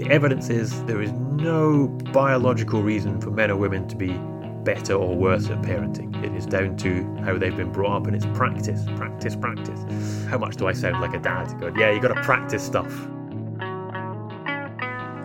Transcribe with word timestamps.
The 0.00 0.10
evidence 0.10 0.48
is 0.48 0.82
there 0.84 1.02
is 1.02 1.12
no 1.12 1.86
biological 1.86 2.82
reason 2.82 3.20
for 3.20 3.30
men 3.30 3.50
or 3.50 3.56
women 3.56 3.86
to 3.88 3.94
be 3.94 4.18
better 4.64 4.94
or 4.94 5.14
worse 5.14 5.50
at 5.50 5.60
parenting. 5.60 6.24
It 6.24 6.34
is 6.34 6.46
down 6.46 6.78
to 6.78 7.04
how 7.22 7.36
they've 7.36 7.54
been 7.54 7.70
brought 7.70 7.98
up 7.98 8.06
and 8.06 8.16
it's 8.16 8.24
practice, 8.32 8.82
practice, 8.96 9.36
practice. 9.36 10.24
How 10.24 10.38
much 10.38 10.56
do 10.56 10.66
I 10.68 10.72
sound 10.72 11.02
like 11.02 11.12
a 11.12 11.18
dad? 11.18 11.52
Going, 11.60 11.76
yeah, 11.76 11.90
you 11.90 12.00
got 12.00 12.14
to 12.14 12.22
practice 12.22 12.62
stuff. 12.62 12.90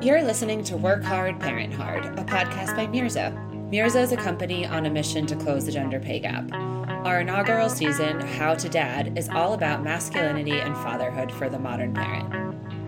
You're 0.04 0.22
listening 0.24 0.62
to 0.66 0.76
Work 0.76 1.06
Hard, 1.06 1.40
Parent 1.40 1.74
Hard, 1.74 2.08
a 2.08 2.26
podcast 2.26 2.76
by 2.76 2.86
Mirza. 2.86 3.32
Mirza 3.72 4.02
is 4.02 4.12
a 4.12 4.18
company 4.18 4.66
on 4.66 4.86
a 4.86 4.90
mission 4.90 5.26
to 5.28 5.38
close 5.38 5.66
the 5.68 5.72
gender 5.72 6.02
pay 6.02 6.20
gap. 6.20 6.52
Our 6.52 7.22
inaugural 7.22 7.70
season, 7.70 8.20
How 8.20 8.56
to 8.56 8.68
Dad, 8.68 9.18
is 9.18 9.30
all 9.30 9.54
about 9.54 9.86
masculinity 9.86 10.60
and 10.60 10.76
fatherhood 10.76 11.32
for 11.32 11.48
the 11.48 11.60
modern 11.60 11.94
parent. 11.94 12.30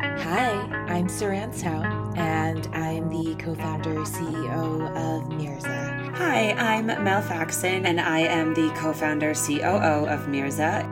Hi, 0.02 0.77
I'm 0.98 1.06
Saran 1.06 1.54
Sao, 1.54 1.84
and 2.16 2.66
I'm 2.74 3.08
the 3.10 3.36
co 3.36 3.54
founder 3.54 3.98
CEO 3.98 4.90
of 4.98 5.30
Mirza. 5.30 6.12
Hi, 6.16 6.54
I'm 6.54 6.88
Mel 6.88 7.22
Faxon, 7.22 7.86
and 7.86 8.02
I 8.02 8.22
am 8.22 8.56
the 8.56 8.72
co 8.72 8.94
founder 8.94 9.36
COO 9.36 10.08
of 10.08 10.28
Mirza. 10.28 10.84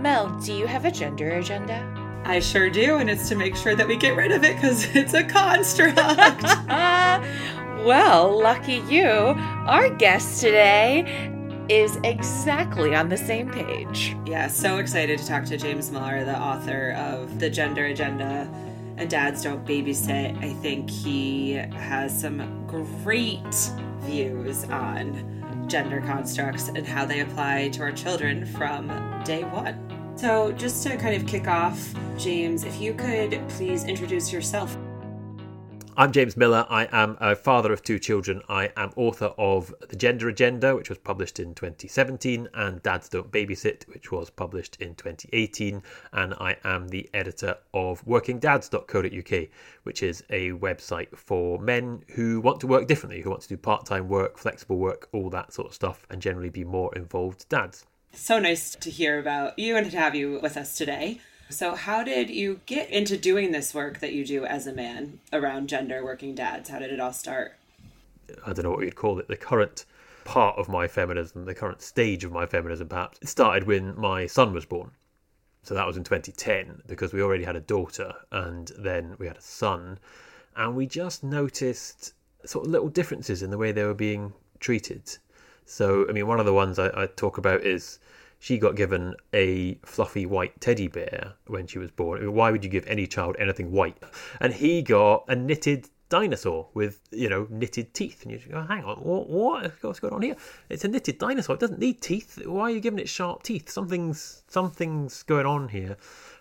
Mel, 0.00 0.36
do 0.40 0.52
you 0.52 0.66
have 0.66 0.84
a 0.84 0.90
gender 0.90 1.30
agenda? 1.38 1.80
I 2.24 2.40
sure 2.40 2.68
do, 2.68 2.96
and 2.96 3.08
it's 3.08 3.28
to 3.28 3.36
make 3.36 3.54
sure 3.54 3.76
that 3.76 3.86
we 3.86 3.96
get 3.96 4.16
rid 4.16 4.32
of 4.32 4.42
it 4.42 4.56
because 4.56 4.84
it's 4.96 5.14
a 5.14 5.22
construct. 5.22 5.96
well, 7.86 8.36
lucky 8.42 8.82
you. 8.88 9.06
Our 9.06 9.90
guest 9.90 10.40
today 10.40 11.32
is 11.68 12.00
exactly 12.02 12.96
on 12.96 13.10
the 13.10 13.16
same 13.16 13.52
page. 13.52 14.16
Yeah, 14.26 14.48
so 14.48 14.78
excited 14.78 15.20
to 15.20 15.24
talk 15.24 15.44
to 15.44 15.56
James 15.56 15.92
Millar, 15.92 16.24
the 16.24 16.36
author 16.36 16.96
of 16.98 17.38
The 17.38 17.48
Gender 17.48 17.84
Agenda 17.84 18.50
and 18.96 19.08
Dads 19.10 19.42
Don't 19.42 19.64
Babysit. 19.64 20.42
I 20.42 20.52
think 20.54 20.90
he 20.90 21.52
has 21.52 22.18
some 22.18 22.66
great 22.66 23.70
views 24.00 24.64
on 24.64 25.66
gender 25.68 26.00
constructs 26.00 26.68
and 26.68 26.86
how 26.86 27.04
they 27.04 27.20
apply 27.20 27.68
to 27.70 27.82
our 27.82 27.92
children 27.92 28.46
from 28.46 28.88
day 29.24 29.44
one. 29.44 29.82
So, 30.16 30.52
just 30.52 30.82
to 30.84 30.96
kind 30.96 31.14
of 31.14 31.28
kick 31.28 31.46
off, 31.46 31.94
James, 32.16 32.64
if 32.64 32.80
you 32.80 32.94
could 32.94 33.42
please 33.48 33.84
introduce 33.84 34.32
yourself. 34.32 34.76
I'm 35.98 36.12
James 36.12 36.36
Millar. 36.36 36.66
I 36.68 36.86
am 36.92 37.16
a 37.22 37.34
father 37.34 37.72
of 37.72 37.82
two 37.82 37.98
children. 37.98 38.42
I 38.50 38.70
am 38.76 38.92
author 38.96 39.32
of 39.38 39.74
The 39.88 39.96
Gender 39.96 40.28
Agenda, 40.28 40.76
which 40.76 40.90
was 40.90 40.98
published 40.98 41.40
in 41.40 41.54
2017, 41.54 42.50
and 42.52 42.82
Dads 42.82 43.08
Don't 43.08 43.32
Babysit, 43.32 43.88
which 43.88 44.12
was 44.12 44.28
published 44.28 44.76
in 44.76 44.94
2018. 44.96 45.82
And 46.12 46.34
I 46.34 46.58
am 46.64 46.88
the 46.88 47.08
editor 47.14 47.56
of 47.72 48.04
workingdads.co.uk, 48.04 49.48
which 49.84 50.02
is 50.02 50.22
a 50.28 50.50
website 50.50 51.16
for 51.16 51.58
men 51.60 52.04
who 52.08 52.42
want 52.42 52.60
to 52.60 52.66
work 52.66 52.86
differently, 52.86 53.22
who 53.22 53.30
want 53.30 53.40
to 53.40 53.48
do 53.48 53.56
part 53.56 53.86
time 53.86 54.06
work, 54.06 54.36
flexible 54.36 54.76
work, 54.76 55.08
all 55.12 55.30
that 55.30 55.54
sort 55.54 55.68
of 55.68 55.74
stuff, 55.74 56.06
and 56.10 56.20
generally 56.20 56.50
be 56.50 56.62
more 56.62 56.94
involved 56.94 57.48
dads. 57.48 57.86
So 58.12 58.38
nice 58.38 58.74
to 58.74 58.90
hear 58.90 59.18
about 59.18 59.58
you 59.58 59.78
and 59.78 59.90
to 59.90 59.96
have 59.96 60.14
you 60.14 60.40
with 60.42 60.58
us 60.58 60.76
today. 60.76 61.22
So, 61.48 61.76
how 61.76 62.02
did 62.02 62.28
you 62.28 62.60
get 62.66 62.90
into 62.90 63.16
doing 63.16 63.52
this 63.52 63.72
work 63.72 64.00
that 64.00 64.12
you 64.12 64.24
do 64.24 64.44
as 64.44 64.66
a 64.66 64.72
man 64.72 65.20
around 65.32 65.68
gender 65.68 66.04
working 66.04 66.34
dads? 66.34 66.70
How 66.70 66.80
did 66.80 66.92
it 66.92 66.98
all 66.98 67.12
start? 67.12 67.56
I 68.44 68.52
don't 68.52 68.64
know 68.64 68.72
what 68.72 68.84
you'd 68.84 68.96
call 68.96 69.20
it. 69.20 69.28
The 69.28 69.36
current 69.36 69.84
part 70.24 70.58
of 70.58 70.68
my 70.68 70.88
feminism, 70.88 71.44
the 71.44 71.54
current 71.54 71.80
stage 71.80 72.24
of 72.24 72.32
my 72.32 72.46
feminism, 72.46 72.88
perhaps, 72.88 73.18
it 73.22 73.28
started 73.28 73.64
when 73.64 73.98
my 73.98 74.26
son 74.26 74.52
was 74.52 74.64
born. 74.64 74.90
So 75.62 75.74
that 75.74 75.86
was 75.86 75.96
in 75.96 76.04
2010 76.04 76.82
because 76.86 77.12
we 77.12 77.22
already 77.22 77.44
had 77.44 77.56
a 77.56 77.60
daughter 77.60 78.12
and 78.32 78.70
then 78.78 79.14
we 79.18 79.26
had 79.26 79.36
a 79.36 79.42
son. 79.42 79.98
And 80.56 80.74
we 80.74 80.86
just 80.86 81.22
noticed 81.22 82.12
sort 82.44 82.66
of 82.66 82.72
little 82.72 82.88
differences 82.88 83.42
in 83.42 83.50
the 83.50 83.58
way 83.58 83.70
they 83.70 83.84
were 83.84 83.94
being 83.94 84.32
treated. 84.58 85.16
So, 85.64 86.06
I 86.08 86.12
mean, 86.12 86.26
one 86.26 86.40
of 86.40 86.46
the 86.46 86.52
ones 86.52 86.78
I, 86.78 86.90
I 87.02 87.06
talk 87.06 87.38
about 87.38 87.62
is 87.62 87.98
she 88.46 88.58
got 88.58 88.76
given 88.76 89.12
a 89.34 89.74
fluffy 89.84 90.24
white 90.24 90.60
teddy 90.60 90.86
bear 90.86 91.32
when 91.48 91.66
she 91.66 91.80
was 91.80 91.90
born. 91.90 92.18
I 92.20 92.26
mean, 92.26 92.32
why 92.32 92.52
would 92.52 92.62
you 92.62 92.70
give 92.70 92.86
any 92.86 93.04
child 93.08 93.34
anything 93.40 93.72
white? 93.72 93.96
And 94.40 94.54
he 94.54 94.82
got 94.82 95.24
a 95.26 95.34
knitted 95.34 95.88
dinosaur 96.10 96.68
with 96.72 97.00
you 97.10 97.28
know 97.28 97.48
knitted 97.50 97.92
teeth, 97.92 98.22
and 98.22 98.30
you 98.30 98.38
go, 98.48 98.62
hang 98.62 98.84
on, 98.84 98.98
what, 98.98 99.28
what? 99.28 99.72
What's 99.80 99.98
going 99.98 100.14
on 100.14 100.22
here? 100.22 100.36
It's 100.68 100.84
a 100.84 100.88
knitted 100.88 101.18
dinosaur. 101.18 101.56
It 101.56 101.60
doesn't 101.60 101.80
need 101.80 102.00
teeth. 102.00 102.40
Why 102.46 102.62
are 102.62 102.70
you 102.70 102.78
giving 102.78 103.00
it 103.00 103.08
sharp 103.08 103.42
teeth? 103.42 103.68
Something's 103.68 104.44
something's 104.46 105.24
going 105.24 105.46
on 105.46 105.68
here. 105.68 105.96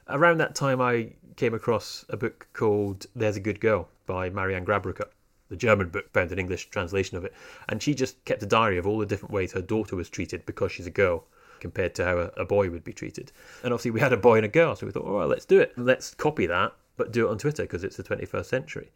Around 0.08 0.38
that 0.38 0.54
time, 0.54 0.82
I 0.82 1.14
came 1.38 1.56
across 1.56 2.06
a 2.10 2.18
book 2.18 2.46
called 2.54 3.08
"There's 3.16 3.38
a 3.38 3.40
Good 3.40 3.60
Girl" 3.60 3.90
by 4.06 4.30
Marianne 4.30 4.64
Grabrucker 4.64 5.10
the 5.50 5.56
German 5.56 5.90
book 5.90 6.12
found 6.12 6.32
an 6.32 6.40
English 6.40 6.70
translation 6.70 7.18
of 7.18 7.26
it, 7.26 7.34
and 7.70 7.82
she 7.82 7.96
just 7.96 8.24
kept 8.26 8.44
a 8.44 8.48
diary 8.48 8.78
of 8.78 8.86
all 8.86 9.00
the 9.00 9.06
different 9.06 9.34
ways 9.34 9.52
her 9.54 9.62
daughter 9.62 9.96
was 9.96 10.10
treated 10.10 10.46
because 10.46 10.72
she's 10.72 10.88
a 10.88 10.92
girl 10.92 11.26
compared 11.66 11.96
to 11.96 12.06
how 12.06 12.18
a, 12.20 12.26
a 12.42 12.46
boy 12.46 12.70
would 12.70 12.84
be 12.84 12.94
treated. 12.94 13.32
And 13.64 13.74
obviously, 13.74 13.90
we 13.90 14.00
had 14.00 14.14
a 14.14 14.18
boy 14.18 14.36
and 14.36 14.46
a 14.46 14.50
girl, 14.50 14.76
so 14.76 14.86
we 14.86 14.92
thought, 14.92 15.06
all 15.06 15.18
right, 15.18 15.28
let's 15.28 15.46
do 15.46 15.60
it. 15.60 15.74
Let's 15.78 16.14
copy 16.14 16.46
that, 16.46 16.74
but 16.96 17.12
do 17.12 17.28
it 17.28 17.32
on 17.32 17.40
Twitter 17.40 17.64
because 17.64 17.84
it's 17.84 17.98
the 17.98 18.04
21st 18.04 18.46
century. 18.46 18.92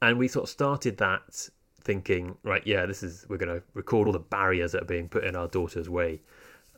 And 0.00 0.18
we 0.18 0.26
sort 0.26 0.44
of 0.44 0.48
started 0.48 0.96
that 0.96 1.50
thinking, 1.82 2.38
right, 2.42 2.66
yeah, 2.66 2.86
this 2.86 3.02
is, 3.02 3.26
we're 3.28 3.36
going 3.36 3.54
to 3.54 3.62
record 3.74 4.06
all 4.06 4.14
the 4.14 4.18
barriers 4.18 4.72
that 4.72 4.82
are 4.82 4.86
being 4.86 5.10
put 5.10 5.24
in 5.24 5.36
our 5.36 5.46
daughter's 5.46 5.90
way. 5.90 6.22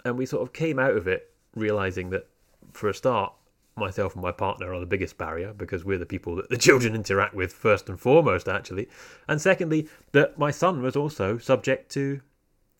And 0.04 0.19
we 0.19 0.26
sort 0.26 0.43
of 0.43 0.53
came 0.53 0.81
out 0.81 0.97
of 0.97 1.06
it 1.06 1.31
realizing 1.55 2.10
that 2.10 2.26
for 2.72 2.88
a 2.88 2.94
start, 2.94 3.32
myself 3.76 4.15
and 4.15 4.22
my 4.22 4.32
partner 4.32 4.75
are 4.75 4.81
the 4.81 4.87
biggest 4.87 5.16
barrier 5.16 5.53
because 5.53 5.84
we're 5.84 5.99
the 5.99 6.06
people 6.06 6.34
that 6.34 6.49
the 6.49 6.56
children 6.66 6.97
interact 6.97 7.34
with 7.34 7.53
first 7.53 7.88
and 7.88 8.00
foremost, 8.00 8.49
actually. 8.49 8.88
And 9.28 9.41
secondly, 9.41 9.88
that 10.10 10.37
my 10.37 10.50
son 10.50 10.82
was 10.82 10.97
also 10.97 11.38
subject 11.38 11.93
to 11.93 12.20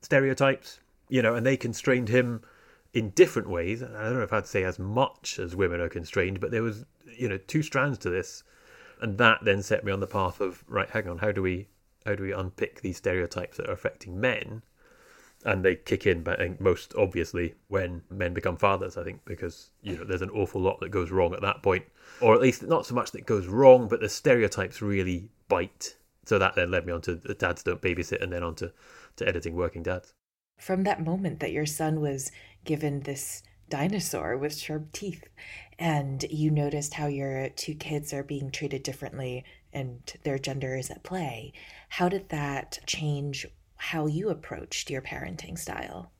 stereotypes, 0.02 0.80
you 1.08 1.22
know, 1.22 1.34
and 1.34 1.46
they 1.46 1.56
constrained 1.56 2.08
him 2.08 2.42
in 2.92 3.10
different 3.10 3.48
ways. 3.48 3.82
I 3.82 3.86
don't 3.86 4.14
know 4.14 4.22
if 4.22 4.32
I'd 4.32 4.46
say 4.46 4.64
as 4.64 4.78
much 4.78 5.38
as 5.38 5.56
women 5.56 5.80
are 5.80 5.88
constrained, 5.88 6.41
but 6.41 6.50
there 6.50 6.62
was, 6.62 6.84
you 7.16 7.28
know, 7.28 7.38
two 7.38 7.62
strands 7.62 7.98
to 7.98 8.10
this, 8.10 8.44
and 9.00 9.19
that 9.19 9.41
then 9.42 9.62
set 9.62 9.84
me 9.84 9.92
on 9.92 10.00
the 10.00 10.06
path 10.06 10.41
of 10.41 10.64
right. 10.66 10.88
Hang 10.91 11.08
on, 11.08 11.19
how 11.19 11.32
do 11.32 11.42
we 11.42 11.69
how 12.06 12.14
do 12.14 12.22
we 12.22 12.32
unpick 12.32 12.80
these 12.80 12.96
stereotypes 12.96 13.56
that 13.56 13.69
are 13.69 13.72
affecting 13.72 14.20
men? 14.20 14.62
And 15.44 15.64
they 15.64 15.76
kick 15.76 16.04
in, 16.06 16.24
but 16.24 16.60
most 16.60 16.94
obviously 16.98 17.54
when 17.69 18.02
men 18.10 18.34
become 18.34 18.56
fathers. 18.56 18.96
I 18.96 19.04
think 19.04 19.25
because 19.25 19.70
you 19.82 19.96
know 19.96 20.04
there's 20.04 20.22
an 20.22 20.30
awful 20.30 20.60
lot 20.60 20.80
that 20.80 20.90
goes 20.90 21.10
wrong 21.10 21.34
at 21.34 21.42
that 21.42 21.62
point, 21.62 21.84
or 22.20 22.34
at 22.34 22.40
least 22.40 22.62
not 22.64 22.86
so 22.86 22.94
much 22.94 23.12
that 23.12 23.26
goes 23.26 23.46
wrong, 23.46 23.88
but 23.88 24.00
the 24.00 24.08
stereotypes 24.08 24.82
really 24.82 25.30
bite. 25.48 25.94
So 26.25 26.38
that 26.38 26.56
then 26.56 26.70
led 26.70 26.84
me 26.86 26.92
on 26.92 27.00
to 27.02 27.14
the 27.14 27.34
dads 27.34 27.62
don't 27.62 27.80
babysit, 27.80 28.20
and 28.22 28.32
then 28.32 28.42
on 28.42 28.54
to, 28.56 28.72
to 29.16 29.26
editing 29.26 29.54
working 29.54 29.82
dads 29.82 30.12
from 30.58 30.82
that 30.84 31.04
moment 31.04 31.41
that 31.41 31.52
your 31.52 31.66
son 31.66 32.00
was 32.00 32.30
given 32.64 33.00
this 33.00 33.42
dinosaur 33.70 34.36
with 34.36 34.56
sharp 34.56 34.92
teeth 34.92 35.24
and 35.78 36.24
you 36.30 36.50
noticed 36.50 36.94
how 36.94 37.06
your 37.06 37.48
two 37.50 37.74
kids 37.74 38.12
are 38.12 38.22
being 38.22 38.50
treated 38.50 38.82
differently 38.82 39.44
and 39.72 40.14
their 40.24 40.38
gender 40.38 40.76
is 40.76 40.91
at 40.91 41.02
play 41.02 41.52
how 41.91 42.08
did 42.08 42.28
that 42.30 42.78
change 42.86 43.46
how 43.76 44.06
you 44.06 44.28
approached 44.28 44.91
your 44.91 45.00
parenting 45.00 45.56
style? 45.56 46.10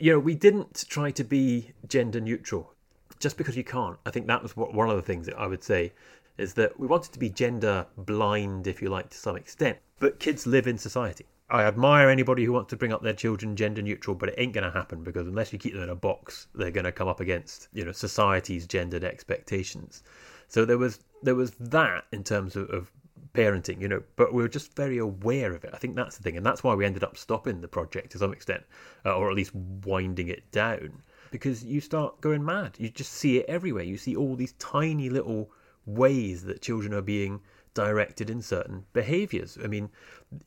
You 0.00 0.12
know 0.12 0.18
we 0.18 0.34
didn't 0.34 0.84
try 0.88 1.10
to 1.12 1.24
be 1.24 1.72
gender 1.86 2.20
neutral 2.20 2.74
just 3.20 3.36
because 3.36 3.56
you 3.56 3.62
can't. 3.62 3.98
I 4.04 4.10
think 4.10 4.26
that 4.26 4.42
was 4.42 4.56
one 4.56 4.90
of 4.90 4.96
the 4.96 5.02
things 5.02 5.26
that 5.26 5.38
i 5.38 5.46
would 5.46 5.62
say 5.62 5.92
is 6.38 6.54
that 6.54 6.80
we 6.80 6.86
wanted 6.86 7.12
to 7.12 7.18
be 7.18 7.28
gender 7.28 7.86
blind 7.96 8.66
if 8.66 8.80
you 8.80 8.88
like 8.88 9.10
to 9.10 9.18
some 9.18 9.36
extent. 9.36 9.78
But 10.00 10.18
kids 10.18 10.46
live 10.46 10.66
in 10.66 10.78
society 10.78 11.26
I 11.52 11.64
admire 11.64 12.08
anybody 12.08 12.46
who 12.46 12.52
wants 12.52 12.70
to 12.70 12.76
bring 12.76 12.94
up 12.94 13.02
their 13.02 13.12
children 13.12 13.56
gender 13.56 13.82
neutral, 13.82 14.16
but 14.16 14.30
it 14.30 14.36
ain't 14.38 14.54
going 14.54 14.64
to 14.64 14.70
happen 14.70 15.04
because 15.04 15.26
unless 15.26 15.52
you 15.52 15.58
keep 15.58 15.74
them 15.74 15.82
in 15.82 15.90
a 15.90 15.94
box, 15.94 16.46
they're 16.54 16.70
going 16.70 16.84
to 16.84 16.92
come 16.92 17.08
up 17.08 17.20
against 17.20 17.68
you 17.74 17.84
know 17.84 17.92
society's 17.92 18.66
gendered 18.66 19.04
expectations. 19.04 20.02
So 20.48 20.64
there 20.64 20.78
was 20.78 21.00
there 21.22 21.34
was 21.34 21.50
that 21.60 22.04
in 22.10 22.24
terms 22.24 22.56
of, 22.56 22.70
of 22.70 22.90
parenting, 23.34 23.82
you 23.82 23.88
know, 23.88 24.02
but 24.16 24.32
we 24.32 24.40
were 24.40 24.48
just 24.48 24.74
very 24.74 24.96
aware 24.96 25.52
of 25.52 25.62
it. 25.62 25.72
I 25.74 25.76
think 25.76 25.94
that's 25.94 26.16
the 26.16 26.22
thing, 26.22 26.38
and 26.38 26.46
that's 26.46 26.64
why 26.64 26.74
we 26.74 26.86
ended 26.86 27.04
up 27.04 27.18
stopping 27.18 27.60
the 27.60 27.68
project 27.68 28.12
to 28.12 28.18
some 28.18 28.32
extent, 28.32 28.64
uh, 29.04 29.14
or 29.14 29.28
at 29.28 29.36
least 29.36 29.54
winding 29.54 30.28
it 30.28 30.50
down, 30.52 31.02
because 31.30 31.62
you 31.62 31.82
start 31.82 32.18
going 32.22 32.42
mad. 32.42 32.76
You 32.78 32.88
just 32.88 33.12
see 33.12 33.36
it 33.36 33.46
everywhere. 33.46 33.84
You 33.84 33.98
see 33.98 34.16
all 34.16 34.36
these 34.36 34.54
tiny 34.54 35.10
little 35.10 35.50
ways 35.84 36.44
that 36.44 36.62
children 36.62 36.94
are 36.94 37.02
being 37.02 37.40
directed 37.74 38.30
in 38.30 38.42
certain 38.42 38.84
behaviors. 38.92 39.58
I 39.62 39.66
mean, 39.66 39.90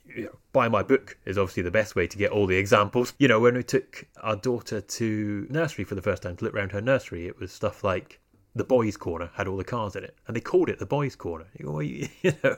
you 0.06 0.25
know, 0.25 0.38
buy 0.51 0.69
my 0.69 0.83
book 0.83 1.18
is 1.25 1.38
obviously 1.38 1.63
the 1.63 1.72
best 1.72 1.95
way 1.95 2.07
to 2.07 2.18
get 2.18 2.31
all 2.31 2.48
the 2.48 2.57
examples. 2.57 3.13
You 3.18 3.27
know, 3.27 3.39
when 3.39 3.56
we 3.56 3.63
took 3.63 4.07
our 4.22 4.36
daughter 4.36 4.81
to 4.81 5.48
nursery 5.50 5.86
for 5.86 5.95
the 5.95 6.01
first 6.01 6.24
time 6.24 6.36
to 6.38 6.44
look 6.44 6.54
around 6.54 6.72
her 6.72 6.81
nursery, 6.81 7.27
it 7.27 7.39
was 7.39 7.51
stuff 7.51 7.83
like 7.83 8.19
the 8.56 8.63
boys' 8.63 8.95
corner 8.95 9.30
had 9.33 9.48
all 9.48 9.57
the 9.57 9.63
cars 9.63 9.95
in 9.95 10.04
it, 10.04 10.16
and 10.27 10.36
they 10.36 10.42
called 10.42 10.69
it 10.69 10.80
the 10.80 10.86
boys' 10.86 11.16
corner. 11.16 11.45
You, 11.60 11.72
well, 11.72 11.81
you, 11.81 12.07
you 12.22 12.33
know, 12.44 12.56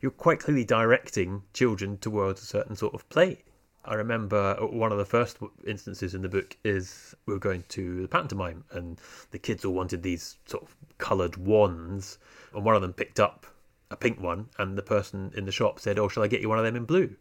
you're 0.00 0.10
quite 0.10 0.40
clearly 0.40 0.64
directing 0.64 1.42
children 1.52 1.98
towards 1.98 2.42
a 2.42 2.46
certain 2.46 2.74
sort 2.76 2.94
of 2.94 3.08
play. 3.08 3.44
I 3.84 3.94
remember 3.94 4.56
one 4.60 4.90
of 4.90 4.98
the 4.98 5.04
first 5.04 5.38
instances 5.64 6.12
in 6.12 6.22
the 6.22 6.28
book 6.28 6.56
is 6.64 7.14
we 7.26 7.34
were 7.34 7.40
going 7.40 7.62
to 7.68 8.02
the 8.02 8.08
pantomime, 8.08 8.64
and 8.72 9.00
the 9.30 9.38
kids 9.38 9.64
all 9.64 9.74
wanted 9.74 10.02
these 10.02 10.38
sort 10.46 10.64
of 10.64 10.74
coloured 10.98 11.36
wands, 11.36 12.18
and 12.52 12.64
one 12.64 12.74
of 12.74 12.82
them 12.82 12.92
picked 12.92 13.20
up 13.20 13.46
a 13.90 13.96
pink 13.96 14.20
one, 14.20 14.48
and 14.58 14.76
the 14.76 14.82
person 14.82 15.32
in 15.36 15.44
the 15.44 15.52
shop 15.52 15.78
said, 15.78 15.98
"Oh, 15.98 16.08
shall 16.08 16.24
I 16.24 16.28
get 16.28 16.40
you 16.40 16.48
one 16.48 16.58
of 16.58 16.64
them 16.64 16.74
in 16.74 16.84
blue?" 16.84 17.16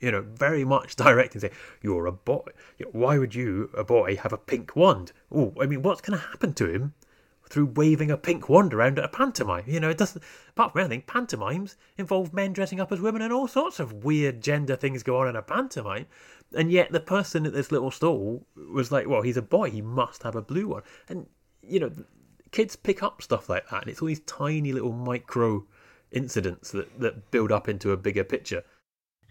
You 0.00 0.10
know, 0.10 0.20
very 0.20 0.64
much 0.64 0.96
direct 1.04 1.34
and 1.34 1.40
say, 1.40 1.50
"You're 1.80 2.06
a 2.06 2.12
boy. 2.12 2.48
Why 2.92 3.16
would 3.18 3.34
you, 3.34 3.70
a 3.74 3.84
boy, 3.84 4.16
have 4.16 4.32
a 4.32 4.38
pink 4.38 4.76
wand?" 4.76 5.12
Oh, 5.32 5.54
I 5.60 5.66
mean, 5.66 5.82
what's 5.82 6.02
going 6.02 6.18
to 6.18 6.26
happen 6.26 6.52
to 6.54 6.68
him 6.68 6.94
through 7.48 7.66
waving 7.74 8.10
a 8.10 8.16
pink 8.16 8.48
wand 8.48 8.74
around 8.74 8.98
at 8.98 9.04
a 9.04 9.08
pantomime? 9.08 9.64
You 9.66 9.80
know, 9.80 9.88
it 9.88 9.96
doesn't. 9.96 10.22
Apart 10.50 10.72
from 10.72 10.82
anything, 10.82 11.02
pantomimes 11.06 11.76
involve 11.96 12.34
men 12.34 12.52
dressing 12.52 12.80
up 12.80 12.92
as 12.92 13.00
women, 13.00 13.22
and 13.22 13.32
all 13.32 13.48
sorts 13.48 13.80
of 13.80 14.04
weird 14.04 14.42
gender 14.42 14.76
things 14.76 15.02
go 15.02 15.18
on 15.18 15.28
in 15.28 15.36
a 15.36 15.42
pantomime. 15.42 16.06
And 16.54 16.70
yet, 16.70 16.92
the 16.92 17.00
person 17.00 17.46
at 17.46 17.54
this 17.54 17.72
little 17.72 17.90
stall 17.90 18.46
was 18.54 18.92
like, 18.92 19.08
"Well, 19.08 19.22
he's 19.22 19.38
a 19.38 19.42
boy. 19.42 19.70
He 19.70 19.80
must 19.80 20.22
have 20.22 20.36
a 20.36 20.42
blue 20.42 20.68
one." 20.68 20.82
And 21.08 21.28
you 21.62 21.80
know, 21.80 21.92
kids 22.50 22.76
pick 22.76 23.02
up 23.02 23.22
stuff 23.22 23.48
like 23.48 23.68
that, 23.70 23.82
and 23.82 23.90
it's 23.90 24.02
all 24.02 24.08
these 24.08 24.20
tiny 24.20 24.72
little 24.72 24.92
micro 24.92 25.66
incidents 26.12 26.70
that, 26.72 27.00
that 27.00 27.30
build 27.30 27.52
up 27.52 27.68
into 27.68 27.92
a 27.92 27.96
bigger 27.96 28.24
picture. 28.24 28.62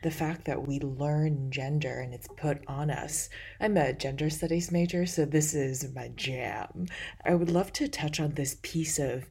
The 0.02 0.12
fact 0.12 0.46
that 0.46 0.66
we 0.66 0.80
learn 0.80 1.52
gender 1.52 2.00
and 2.00 2.14
it's 2.14 2.30
put 2.38 2.66
on 2.68 2.90
us. 2.90 3.30
I'm 3.60 3.76
a 3.76 3.92
gender 3.92 4.30
studies 4.30 4.72
major, 4.72 5.06
so 5.06 5.26
this 5.26 5.54
is 5.54 5.94
my 5.94 6.10
jam. 6.16 6.88
I 7.26 7.36
would 7.36 7.52
love 7.52 7.74
to 7.74 7.88
touch 7.90 8.20
on 8.20 8.32
this 8.32 8.58
piece 8.62 8.98
of 8.98 9.30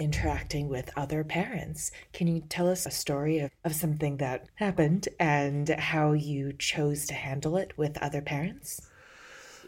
interacting 0.00 0.68
with 0.68 0.90
other 0.96 1.24
parents. 1.24 1.90
Can 2.12 2.26
you 2.26 2.40
tell 2.48 2.68
us 2.68 2.86
a 2.86 2.90
story 2.90 3.38
of, 3.38 3.50
of 3.64 3.74
something 3.74 4.16
that 4.18 4.46
happened 4.56 5.08
and 5.18 5.68
how 5.68 6.12
you 6.12 6.52
chose 6.52 7.06
to 7.06 7.14
handle 7.14 7.56
it 7.56 7.76
with 7.76 7.98
other 7.98 8.22
parents? 8.22 8.88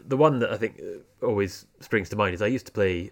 The 0.06 0.16
one 0.16 0.38
that 0.38 0.50
I 0.50 0.56
think 0.56 0.80
uh, 0.80 1.26
always 1.26 1.66
springs 1.80 2.08
to 2.10 2.16
mind 2.16 2.34
is 2.34 2.42
I 2.42 2.46
used 2.46 2.66
to 2.66 2.72
play 2.72 3.10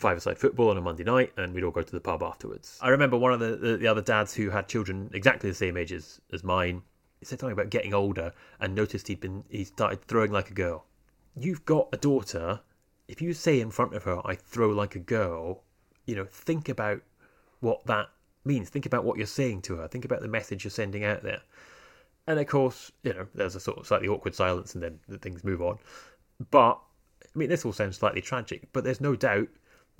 five-a-side 0.00 0.38
football 0.38 0.70
on 0.70 0.76
a 0.76 0.80
Monday 0.80 1.04
night, 1.04 1.32
and 1.36 1.54
we'd 1.54 1.64
all 1.64 1.70
go 1.70 1.82
to 1.82 1.92
the 1.92 2.00
pub 2.00 2.22
afterwards. 2.22 2.78
I 2.80 2.88
remember 2.88 3.16
one 3.16 3.32
of 3.32 3.40
the, 3.40 3.56
the, 3.56 3.76
the 3.76 3.86
other 3.86 4.02
dads 4.02 4.34
who 4.34 4.50
had 4.50 4.68
children 4.68 5.10
exactly 5.14 5.50
the 5.50 5.56
same 5.56 5.76
age 5.76 5.92
as, 5.92 6.20
as 6.32 6.42
mine. 6.42 6.82
He 7.20 7.26
said 7.26 7.38
something 7.38 7.52
about 7.52 7.70
getting 7.70 7.94
older 7.94 8.32
and 8.60 8.74
noticed 8.74 9.08
he'd 9.08 9.20
been 9.20 9.44
he 9.50 9.64
started 9.64 10.02
throwing 10.02 10.32
like 10.32 10.50
a 10.50 10.54
girl. 10.54 10.86
You've 11.36 11.64
got 11.64 11.88
a 11.92 11.96
daughter. 11.96 12.60
If 13.08 13.20
you 13.20 13.34
say 13.34 13.60
in 13.60 13.70
front 13.70 13.94
of 13.94 14.04
her, 14.04 14.20
"I 14.24 14.34
throw 14.34 14.70
like 14.70 14.94
a 14.94 15.00
girl," 15.00 15.64
you 16.06 16.16
know, 16.16 16.24
think 16.24 16.68
about 16.68 17.02
what 17.60 17.84
that 17.86 18.08
means. 18.44 18.70
Think 18.70 18.86
about 18.86 19.04
what 19.04 19.18
you're 19.18 19.26
saying 19.26 19.62
to 19.62 19.76
her. 19.76 19.88
Think 19.88 20.06
about 20.06 20.22
the 20.22 20.28
message 20.28 20.64
you're 20.64 20.70
sending 20.70 21.04
out 21.04 21.22
there. 21.22 21.42
And 22.26 22.38
of 22.38 22.46
course, 22.46 22.90
you 23.02 23.12
know, 23.12 23.26
there's 23.34 23.54
a 23.54 23.60
sort 23.60 23.78
of 23.78 23.86
slightly 23.86 24.08
awkward 24.08 24.34
silence, 24.34 24.74
and 24.74 24.82
then 24.82 24.98
things 25.18 25.44
move 25.44 25.60
on. 25.60 25.78
But 26.50 26.80
I 27.22 27.38
mean, 27.38 27.48
this 27.50 27.64
all 27.64 27.72
sounds 27.72 27.98
slightly 27.98 28.22
tragic, 28.22 28.68
but 28.72 28.82
there's 28.82 29.00
no 29.00 29.14
doubt 29.14 29.48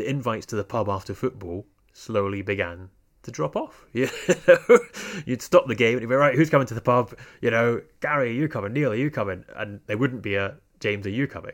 the 0.00 0.08
invites 0.08 0.46
to 0.46 0.56
the 0.56 0.64
pub 0.64 0.88
after 0.88 1.12
football 1.12 1.66
slowly 1.92 2.40
began 2.40 2.88
to 3.22 3.30
drop 3.30 3.54
off. 3.54 3.84
You 3.92 4.08
know, 4.48 4.78
you'd 5.26 5.42
stop 5.42 5.66
the 5.66 5.74
game 5.74 5.94
and 5.94 6.00
you'd 6.00 6.08
be 6.08 6.14
right. 6.14 6.34
Who's 6.34 6.48
coming 6.48 6.66
to 6.68 6.74
the 6.74 6.80
pub? 6.80 7.14
You 7.42 7.50
know, 7.50 7.82
Gary, 8.00 8.30
are 8.30 8.32
you 8.32 8.48
coming? 8.48 8.72
Neil, 8.72 8.92
are 8.92 8.96
you 8.96 9.10
coming? 9.10 9.44
And 9.56 9.80
there 9.86 9.98
wouldn't 9.98 10.22
be 10.22 10.36
a 10.36 10.56
James, 10.80 11.06
are 11.06 11.10
you 11.10 11.26
coming? 11.26 11.52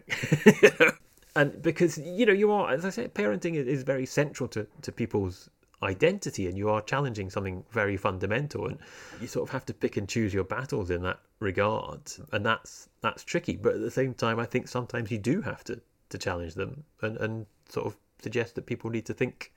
and 1.36 1.60
because 1.60 1.98
you 1.98 2.24
know, 2.24 2.32
you 2.32 2.52
are, 2.52 2.70
as 2.70 2.84
I 2.84 2.90
said, 2.90 3.14
parenting 3.14 3.54
is 3.54 3.82
very 3.82 4.06
central 4.06 4.48
to 4.50 4.68
to 4.82 4.92
people's 4.92 5.50
identity, 5.82 6.46
and 6.46 6.56
you 6.56 6.68
are 6.70 6.80
challenging 6.82 7.30
something 7.30 7.64
very 7.72 7.96
fundamental, 7.96 8.68
and 8.68 8.78
you 9.20 9.26
sort 9.26 9.48
of 9.48 9.52
have 9.52 9.66
to 9.66 9.74
pick 9.74 9.96
and 9.96 10.08
choose 10.08 10.32
your 10.32 10.44
battles 10.44 10.90
in 10.90 11.02
that 11.02 11.18
regard, 11.40 12.00
and 12.32 12.46
that's 12.46 12.88
that's 13.00 13.24
tricky. 13.24 13.56
But 13.56 13.74
at 13.74 13.80
the 13.80 13.90
same 13.90 14.14
time, 14.14 14.38
I 14.38 14.46
think 14.46 14.68
sometimes 14.68 15.10
you 15.10 15.18
do 15.18 15.42
have 15.42 15.64
to 15.64 15.80
to 16.10 16.18
challenge 16.18 16.54
them 16.54 16.84
and 17.02 17.16
and 17.16 17.46
sort 17.68 17.86
of 17.86 17.96
suggest 18.20 18.54
that 18.54 18.66
people 18.66 18.90
need 18.90 19.06
to 19.06 19.14
think 19.14 19.52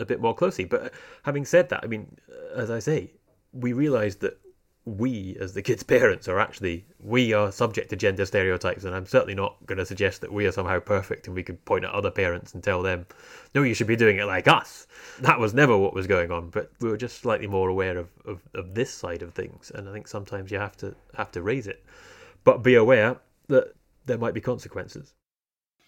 a 0.00 0.04
bit 0.04 0.20
more 0.20 0.34
closely. 0.34 0.64
But 0.64 0.92
having 1.22 1.44
said 1.44 1.68
that, 1.70 1.80
I 1.82 1.86
mean, 1.86 2.16
as 2.54 2.70
I 2.70 2.78
say, 2.78 3.12
we 3.52 3.72
realise 3.72 4.16
that 4.16 4.38
we, 4.84 5.36
as 5.38 5.54
the 5.54 5.62
kids' 5.62 5.82
parents, 5.94 6.28
are 6.28 6.40
actually 6.40 6.84
we 6.98 7.32
are 7.32 7.52
subject 7.52 7.90
to 7.90 7.96
gender 7.96 8.26
stereotypes, 8.26 8.84
and 8.84 8.94
I'm 8.94 9.06
certainly 9.06 9.34
not 9.34 9.64
going 9.66 9.78
to 9.78 9.86
suggest 9.86 10.20
that 10.20 10.32
we 10.32 10.46
are 10.46 10.52
somehow 10.52 10.80
perfect 10.80 11.26
and 11.26 11.36
we 11.36 11.42
could 11.42 11.64
point 11.64 11.84
at 11.84 11.92
other 11.92 12.10
parents 12.10 12.54
and 12.54 12.62
tell 12.62 12.82
them, 12.82 13.06
"No, 13.54 13.62
you 13.62 13.74
should 13.74 13.86
be 13.86 13.96
doing 13.96 14.18
it 14.18 14.24
like 14.24 14.48
us." 14.48 14.86
That 15.20 15.38
was 15.38 15.54
never 15.54 15.76
what 15.76 15.94
was 15.94 16.06
going 16.06 16.32
on, 16.32 16.50
but 16.50 16.72
we 16.80 16.88
were 16.88 16.96
just 16.96 17.18
slightly 17.18 17.46
more 17.46 17.68
aware 17.68 17.96
of, 17.96 18.08
of, 18.24 18.40
of 18.54 18.74
this 18.74 18.92
side 18.92 19.22
of 19.22 19.34
things, 19.34 19.70
and 19.74 19.88
I 19.88 19.92
think 19.92 20.08
sometimes 20.08 20.50
you 20.50 20.58
have 20.58 20.76
to 20.78 20.94
have 21.14 21.30
to 21.32 21.42
raise 21.42 21.66
it, 21.66 21.84
but 22.44 22.62
be 22.62 22.74
aware 22.74 23.18
that 23.48 23.74
there 24.06 24.18
might 24.18 24.34
be 24.34 24.40
consequences. 24.40 25.14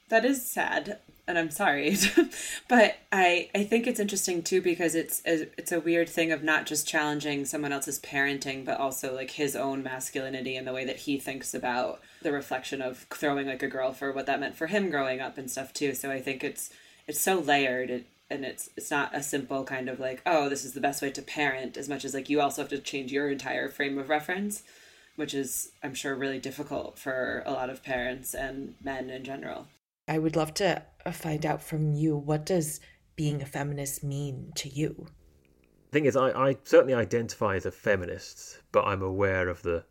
That 0.09 0.25
is 0.25 0.45
sad 0.45 0.99
and 1.27 1.39
I'm 1.39 1.51
sorry, 1.51 1.97
but 2.69 2.97
I 3.11 3.49
I 3.55 3.65
think 3.65 3.87
it's 3.87 4.01
interesting 4.01 4.43
too 4.43 4.61
because 4.61 4.95
it's 4.95 5.23
a, 5.27 5.49
it's 5.59 5.73
a 5.73 5.81
weird 5.81 6.09
thing 6.09 6.33
of 6.33 6.43
not 6.43 6.67
just 6.67 6.87
challenging 6.87 7.45
someone 7.45 7.73
else's 7.73 7.99
parenting, 7.99 8.65
but 8.65 8.79
also 8.79 9.15
like 9.15 9.31
his 9.31 9.57
own 9.57 9.83
masculinity 9.83 10.57
and 10.57 10.67
the 10.67 10.73
way 10.73 10.85
that 10.85 11.01
he 11.01 11.19
thinks 11.19 11.55
about 11.55 12.01
the 12.23 12.33
reflection 12.33 12.83
of 12.83 13.07
throwing 13.11 13.47
like 13.47 13.63
a 13.63 13.69
girl 13.69 13.93
for 13.93 14.13
what 14.13 14.27
that 14.27 14.41
meant 14.41 14.57
for 14.57 14.67
him 14.67 14.91
growing 14.91 15.21
up 15.21 15.39
and 15.39 15.51
stuff 15.51 15.73
too. 15.73 15.95
So 15.95 16.11
I 16.11 16.21
think 16.21 16.45
it's 16.45 16.71
it's 17.07 17.21
so 17.21 17.39
layered 17.39 18.05
and 18.31 18.45
it's 18.45 18.69
it's 18.77 18.91
not 18.91 19.15
a 19.15 19.23
simple 19.23 19.65
kind 19.65 19.89
of 19.89 19.99
like 20.01 20.21
oh 20.27 20.49
this 20.51 20.65
is 20.65 20.75
the 20.75 20.81
best 20.81 21.01
way 21.01 21.11
to 21.11 21.23
parent 21.23 21.77
as 21.77 21.89
much 21.89 22.05
as 22.05 22.13
like 22.15 22.29
you 22.29 22.41
also 22.41 22.63
have 22.63 22.71
to 22.71 22.79
change 22.79 23.13
your 23.13 23.31
entire 23.31 23.69
frame 23.69 23.99
of 23.99 24.11
reference, 24.11 24.63
which 25.17 25.33
is 25.33 25.73
I'm 25.83 25.95
sure 25.95 26.15
really 26.15 26.39
difficult 26.39 26.99
for 26.99 27.43
a 27.47 27.53
lot 27.53 27.71
of 27.71 27.83
parents 27.83 28.35
and 28.35 28.75
men 28.83 29.09
in 29.09 29.25
general. 29.25 29.69
I 30.07 30.19
would 30.19 30.37
love 30.37 30.53
to 30.55 30.83
uh, 31.07 31.13
find 31.13 31.47
out 31.47 31.63
from 31.63 31.95
you 31.95 32.17
what 32.17 32.45
does 32.45 32.81
being 33.17 33.41
a 33.41 33.47
feminist 33.47 34.05
mean 34.05 34.53
to 34.57 34.69
you? 34.69 35.07
Thing 35.93 36.05
is, 36.05 36.17
I, 36.17 36.31
I 36.31 36.57
certainly 36.65 36.95
identify 36.95 37.57
as 37.57 37.65
a 37.65 37.71
feminist, 37.71 38.61
but 38.73 38.85
I'm 38.85 39.03
aware 39.03 39.49
of 39.49 39.63
the 39.63 39.85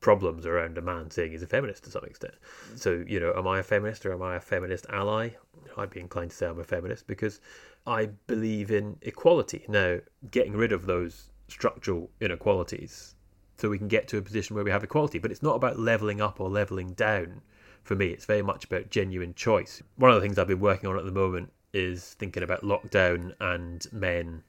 problems 0.00 0.46
around 0.46 0.78
a 0.78 0.82
man 0.82 1.10
saying 1.10 1.32
he's 1.32 1.42
a 1.42 1.46
feminist 1.46 1.84
to 1.84 1.90
some 1.90 2.04
extent. 2.04 2.34
So, 2.76 3.04
you 3.06 3.20
know, 3.20 3.32
am 3.36 3.46
I 3.46 3.60
a 3.60 3.62
feminist 3.62 4.06
or 4.06 4.12
am 4.12 4.22
I 4.22 4.36
a 4.36 4.40
feminist 4.40 4.86
ally? 4.88 5.30
I'd 5.76 5.90
be 5.90 6.00
inclined 6.00 6.30
to 6.30 6.36
say 6.36 6.46
I'm 6.46 6.58
a 6.58 6.64
feminist 6.64 7.06
because 7.06 7.40
I 7.86 8.06
believe 8.26 8.70
in 8.70 8.96
equality. 9.02 9.64
Now, 9.68 9.98
getting 10.30 10.54
rid 10.54 10.72
of 10.72 10.86
those 10.86 11.30
structural 11.48 12.10
inequalities 12.20 13.14
so 13.58 13.68
we 13.68 13.78
can 13.78 13.88
get 13.88 14.08
to 14.08 14.18
a 14.18 14.22
position 14.22 14.56
where 14.56 14.64
we 14.64 14.70
have 14.70 14.84
equality. 14.84 15.18
But 15.18 15.30
it's 15.30 15.42
not 15.42 15.56
about 15.56 15.78
levelling 15.78 16.20
up 16.20 16.40
or 16.40 16.48
levelling 16.48 16.94
down 16.94 17.42
for 17.82 17.94
me, 17.94 18.08
it's 18.08 18.24
very 18.24 18.42
much 18.42 18.64
about 18.64 18.90
genuine 18.90 19.34
choice. 19.34 19.82
One 19.96 20.10
of 20.10 20.16
the 20.16 20.20
things 20.20 20.38
I've 20.38 20.48
been 20.48 20.60
working 20.60 20.88
on 20.88 20.98
at 20.98 21.04
the 21.04 21.12
moment 21.12 21.52
is 21.72 22.14
thinking 22.14 22.42
about 22.42 22.62
lockdown 22.62 23.34
and 23.40 23.86
men 23.92 24.42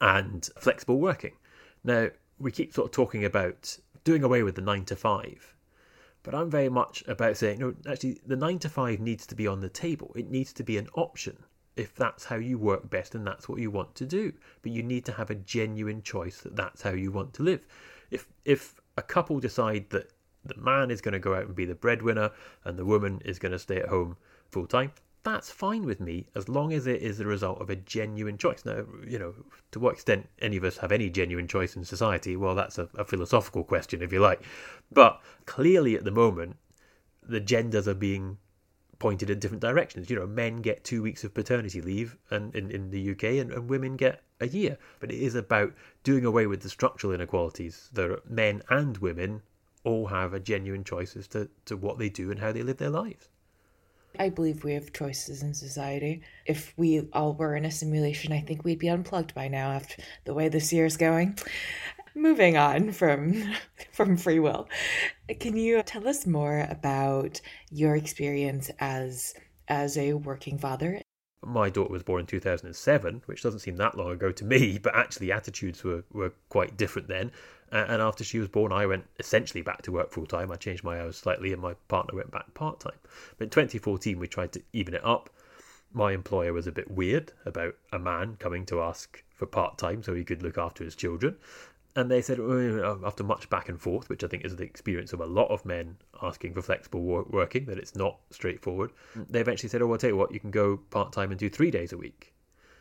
and 0.00 0.48
flexible 0.58 0.98
working. 0.98 1.32
Now, 1.84 2.08
we 2.38 2.50
keep 2.50 2.74
sort 2.74 2.86
of 2.86 2.92
talking 2.92 3.24
about 3.24 3.78
doing 4.04 4.24
away 4.24 4.42
with 4.42 4.56
the 4.56 4.62
nine 4.62 4.84
to 4.86 4.96
five, 4.96 5.54
but 6.22 6.34
I'm 6.34 6.50
very 6.50 6.68
much 6.68 7.02
about 7.06 7.36
saying, 7.36 7.60
no, 7.60 7.74
actually, 7.88 8.20
the 8.26 8.36
nine 8.36 8.58
to 8.60 8.68
five 8.68 9.00
needs 9.00 9.26
to 9.28 9.34
be 9.34 9.46
on 9.46 9.60
the 9.60 9.68
table. 9.68 10.12
It 10.16 10.30
needs 10.30 10.52
to 10.54 10.64
be 10.64 10.76
an 10.76 10.88
option 10.94 11.36
if 11.76 11.94
that's 11.94 12.24
how 12.24 12.36
you 12.36 12.58
work 12.58 12.90
best 12.90 13.14
and 13.14 13.26
that's 13.26 13.48
what 13.48 13.58
you 13.58 13.70
want 13.70 13.94
to 13.94 14.06
do. 14.06 14.32
But 14.62 14.72
you 14.72 14.82
need 14.82 15.04
to 15.06 15.12
have 15.12 15.30
a 15.30 15.34
genuine 15.36 16.02
choice 16.02 16.40
that 16.42 16.56
that's 16.56 16.82
how 16.82 16.90
you 16.90 17.10
want 17.10 17.32
to 17.34 17.42
live. 17.42 17.66
If 18.10 18.28
if 18.44 18.80
a 18.96 19.02
couple 19.02 19.40
decide 19.40 19.88
that 19.90 20.10
the 20.44 20.56
man 20.56 20.90
is 20.90 21.00
going 21.00 21.12
to 21.12 21.18
go 21.18 21.34
out 21.34 21.46
and 21.46 21.54
be 21.54 21.64
the 21.64 21.74
breadwinner 21.74 22.30
and 22.64 22.78
the 22.78 22.84
woman 22.84 23.20
is 23.24 23.38
going 23.38 23.52
to 23.52 23.58
stay 23.58 23.78
at 23.78 23.88
home 23.88 24.16
full 24.48 24.66
time. 24.66 24.92
That's 25.24 25.50
fine 25.50 25.84
with 25.84 26.00
me 26.00 26.26
as 26.34 26.48
long 26.48 26.72
as 26.72 26.88
it 26.88 27.00
is 27.00 27.18
the 27.18 27.26
result 27.26 27.60
of 27.60 27.70
a 27.70 27.76
genuine 27.76 28.38
choice. 28.38 28.64
Now, 28.64 28.84
you 29.06 29.18
know, 29.18 29.34
to 29.70 29.78
what 29.78 29.94
extent 29.94 30.28
any 30.40 30.56
of 30.56 30.64
us 30.64 30.78
have 30.78 30.90
any 30.90 31.10
genuine 31.10 31.46
choice 31.46 31.76
in 31.76 31.84
society, 31.84 32.36
well, 32.36 32.56
that's 32.56 32.78
a, 32.78 32.88
a 32.96 33.04
philosophical 33.04 33.62
question, 33.62 34.02
if 34.02 34.12
you 34.12 34.18
like. 34.18 34.42
But 34.90 35.20
clearly 35.46 35.94
at 35.94 36.04
the 36.04 36.10
moment, 36.10 36.56
the 37.22 37.38
genders 37.38 37.86
are 37.86 37.94
being 37.94 38.38
pointed 38.98 39.30
in 39.30 39.38
different 39.38 39.60
directions. 39.60 40.10
You 40.10 40.16
know, 40.16 40.26
men 40.26 40.60
get 40.60 40.82
two 40.82 41.02
weeks 41.02 41.22
of 41.22 41.34
paternity 41.34 41.80
leave 41.80 42.16
and 42.30 42.54
in, 42.54 42.70
in 42.70 42.90
the 42.90 43.10
UK 43.10 43.24
and, 43.24 43.52
and 43.52 43.68
women 43.68 43.96
get 43.96 44.22
a 44.40 44.48
year. 44.48 44.76
But 44.98 45.12
it 45.12 45.18
is 45.18 45.34
about 45.34 45.72
doing 46.02 46.24
away 46.24 46.46
with 46.46 46.62
the 46.62 46.68
structural 46.68 47.12
inequalities 47.12 47.90
that 47.92 48.28
men 48.28 48.62
and 48.70 48.98
women 48.98 49.42
all 49.84 50.06
have 50.06 50.34
a 50.34 50.40
genuine 50.40 50.84
choice 50.84 51.16
as 51.16 51.28
to, 51.28 51.48
to 51.66 51.76
what 51.76 51.98
they 51.98 52.08
do 52.08 52.30
and 52.30 52.40
how 52.40 52.52
they 52.52 52.62
live 52.62 52.78
their 52.78 52.90
lives. 52.90 53.28
I 54.18 54.28
believe 54.28 54.62
we 54.62 54.74
have 54.74 54.92
choices 54.92 55.42
in 55.42 55.54
society. 55.54 56.22
If 56.46 56.74
we 56.76 57.08
all 57.12 57.32
were 57.34 57.56
in 57.56 57.64
a 57.64 57.70
simulation, 57.70 58.32
I 58.32 58.40
think 58.40 58.64
we'd 58.64 58.78
be 58.78 58.88
unplugged 58.88 59.34
by 59.34 59.48
now 59.48 59.70
after 59.70 60.02
the 60.24 60.34
way 60.34 60.48
this 60.48 60.72
year 60.72 60.84
is 60.84 60.96
going. 60.96 61.38
Moving 62.14 62.58
on 62.58 62.92
from 62.92 63.54
from 63.92 64.18
free 64.18 64.38
will. 64.38 64.68
Can 65.40 65.56
you 65.56 65.82
tell 65.82 66.06
us 66.06 66.26
more 66.26 66.66
about 66.68 67.40
your 67.70 67.96
experience 67.96 68.70
as 68.80 69.34
as 69.68 69.96
a 69.96 70.12
working 70.12 70.58
father 70.58 71.00
my 71.44 71.68
daughter 71.68 71.92
was 71.92 72.02
born 72.02 72.20
in 72.20 72.26
2007, 72.26 73.22
which 73.26 73.42
doesn't 73.42 73.60
seem 73.60 73.76
that 73.76 73.96
long 73.96 74.12
ago 74.12 74.30
to 74.30 74.44
me, 74.44 74.78
but 74.78 74.94
actually 74.94 75.32
attitudes 75.32 75.82
were, 75.82 76.04
were 76.12 76.32
quite 76.48 76.76
different 76.76 77.08
then. 77.08 77.32
And 77.72 78.02
after 78.02 78.22
she 78.22 78.38
was 78.38 78.48
born, 78.48 78.70
I 78.70 78.84
went 78.84 79.06
essentially 79.18 79.62
back 79.62 79.80
to 79.82 79.92
work 79.92 80.10
full 80.10 80.26
time. 80.26 80.52
I 80.52 80.56
changed 80.56 80.84
my 80.84 81.00
hours 81.00 81.16
slightly, 81.16 81.54
and 81.54 81.62
my 81.62 81.72
partner 81.88 82.14
went 82.14 82.30
back 82.30 82.52
part 82.52 82.80
time. 82.80 82.98
But 83.38 83.44
in 83.44 83.50
2014, 83.50 84.18
we 84.18 84.28
tried 84.28 84.52
to 84.52 84.62
even 84.74 84.92
it 84.92 85.02
up. 85.02 85.30
My 85.94 86.12
employer 86.12 86.52
was 86.52 86.66
a 86.66 86.72
bit 86.72 86.90
weird 86.90 87.32
about 87.46 87.74
a 87.90 87.98
man 87.98 88.36
coming 88.38 88.66
to 88.66 88.82
ask 88.82 89.24
for 89.34 89.46
part 89.46 89.78
time 89.78 90.02
so 90.02 90.12
he 90.12 90.22
could 90.22 90.42
look 90.42 90.58
after 90.58 90.84
his 90.84 90.94
children. 90.94 91.36
And 91.96 92.10
they 92.10 92.20
said, 92.20 92.40
after 92.40 93.24
much 93.24 93.48
back 93.48 93.70
and 93.70 93.80
forth, 93.80 94.10
which 94.10 94.22
I 94.22 94.26
think 94.26 94.44
is 94.44 94.56
the 94.56 94.64
experience 94.64 95.14
of 95.14 95.20
a 95.20 95.26
lot 95.26 95.50
of 95.50 95.64
men 95.64 95.96
asking 96.22 96.52
for 96.52 96.62
flexible 96.62 97.02
working, 97.02 97.64
that 97.66 97.78
it's 97.78 97.96
not 97.96 98.18
straightforward, 98.30 98.92
they 99.30 99.40
eventually 99.40 99.70
said, 99.70 99.80
Oh, 99.80 99.90
I'll 99.90 99.98
tell 99.98 100.10
you 100.10 100.16
what, 100.16 100.32
you 100.32 100.40
can 100.40 100.50
go 100.50 100.76
part 100.76 101.12
time 101.12 101.30
and 101.30 101.40
do 101.40 101.48
three 101.48 101.70
days 101.70 101.92
a 101.92 101.98
week. 101.98 102.34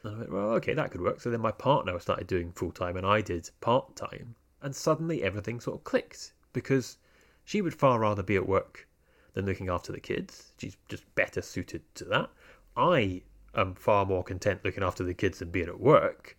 And 0.03 0.15
I 0.15 0.17
went, 0.19 0.31
Well, 0.31 0.49
okay, 0.55 0.73
that 0.73 0.91
could 0.91 1.01
work. 1.01 1.21
So 1.21 1.29
then 1.29 1.41
my 1.41 1.51
partner 1.51 1.97
started 1.99 2.27
doing 2.27 2.51
full 2.51 2.71
time 2.71 2.97
and 2.97 3.05
I 3.05 3.21
did 3.21 3.49
part 3.61 3.95
time. 3.95 4.35
And 4.61 4.75
suddenly 4.75 5.23
everything 5.23 5.59
sort 5.59 5.77
of 5.77 5.83
clicked 5.83 6.33
because 6.53 6.97
she 7.43 7.61
would 7.61 7.73
far 7.73 7.99
rather 7.99 8.23
be 8.23 8.35
at 8.35 8.47
work 8.47 8.87
than 9.33 9.45
looking 9.45 9.69
after 9.69 9.91
the 9.91 9.99
kids. 9.99 10.53
She's 10.57 10.77
just 10.87 11.03
better 11.15 11.41
suited 11.41 11.81
to 11.95 12.05
that. 12.05 12.29
I 12.77 13.23
am 13.55 13.75
far 13.75 14.05
more 14.05 14.23
content 14.23 14.61
looking 14.63 14.83
after 14.83 15.03
the 15.03 15.13
kids 15.13 15.39
than 15.39 15.51
being 15.51 15.67
at 15.67 15.79
work. 15.79 16.37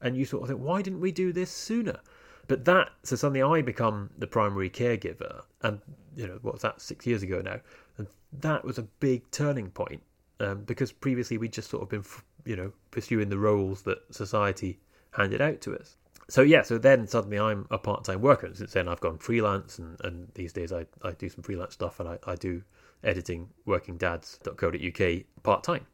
And 0.00 0.16
you 0.16 0.24
sort 0.24 0.42
of 0.42 0.48
think, 0.48 0.60
why 0.60 0.82
didn't 0.82 1.00
we 1.00 1.12
do 1.12 1.32
this 1.32 1.50
sooner? 1.50 2.00
But 2.46 2.64
that, 2.64 2.90
so 3.02 3.16
suddenly 3.16 3.42
I 3.42 3.62
become 3.62 4.10
the 4.16 4.26
primary 4.26 4.70
caregiver. 4.70 5.42
And, 5.62 5.80
you 6.16 6.26
know, 6.26 6.38
what's 6.42 6.62
that, 6.62 6.80
six 6.80 7.06
years 7.06 7.22
ago 7.22 7.42
now? 7.42 7.60
And 7.98 8.06
that 8.40 8.64
was 8.64 8.78
a 8.78 8.82
big 8.82 9.30
turning 9.30 9.70
point 9.70 10.02
um, 10.40 10.62
because 10.64 10.92
previously 10.92 11.36
we'd 11.36 11.52
just 11.52 11.68
sort 11.68 11.82
of 11.82 11.88
been, 11.90 12.04
you 12.44 12.56
know, 12.56 12.72
pursuing 12.90 13.28
the 13.28 13.38
roles 13.38 13.82
that 13.82 13.98
society 14.10 14.78
handed 15.10 15.40
out 15.40 15.60
to 15.62 15.76
us 15.76 15.96
so 16.28 16.42
yeah, 16.42 16.62
so 16.62 16.78
then 16.78 17.06
suddenly 17.06 17.38
I'm 17.38 17.66
a 17.70 17.78
part 17.78 18.04
time 18.04 18.20
worker. 18.20 18.50
Since 18.52 18.72
then 18.72 18.88
I've 18.88 19.00
gone 19.00 19.18
freelance, 19.18 19.78
and, 19.78 19.98
and 20.04 20.28
these 20.34 20.52
days 20.52 20.72
I, 20.72 20.86
I 21.02 21.12
do 21.12 21.28
some 21.28 21.42
freelance 21.42 21.74
stuff, 21.74 22.00
and 22.00 22.08
I, 22.08 22.18
I 22.26 22.34
do 22.34 22.62
editing 23.02 23.48
workingdads.co.uk 23.66 25.42
part 25.42 25.64
time. 25.64 25.86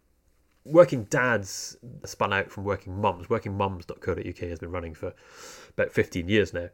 Working 0.65 1.05
Dads 1.05 1.77
spun 2.05 2.33
out 2.33 2.51
from 2.51 2.65
Working 2.65 2.99
Mums. 2.99 3.27
Workingmums.co.uk 3.27 4.39
has 4.39 4.59
been 4.59 4.71
running 4.71 4.95
for 4.95 5.13
about 5.77 5.93
15 5.93 6.29
years 6.29 6.55
now. 6.55 6.71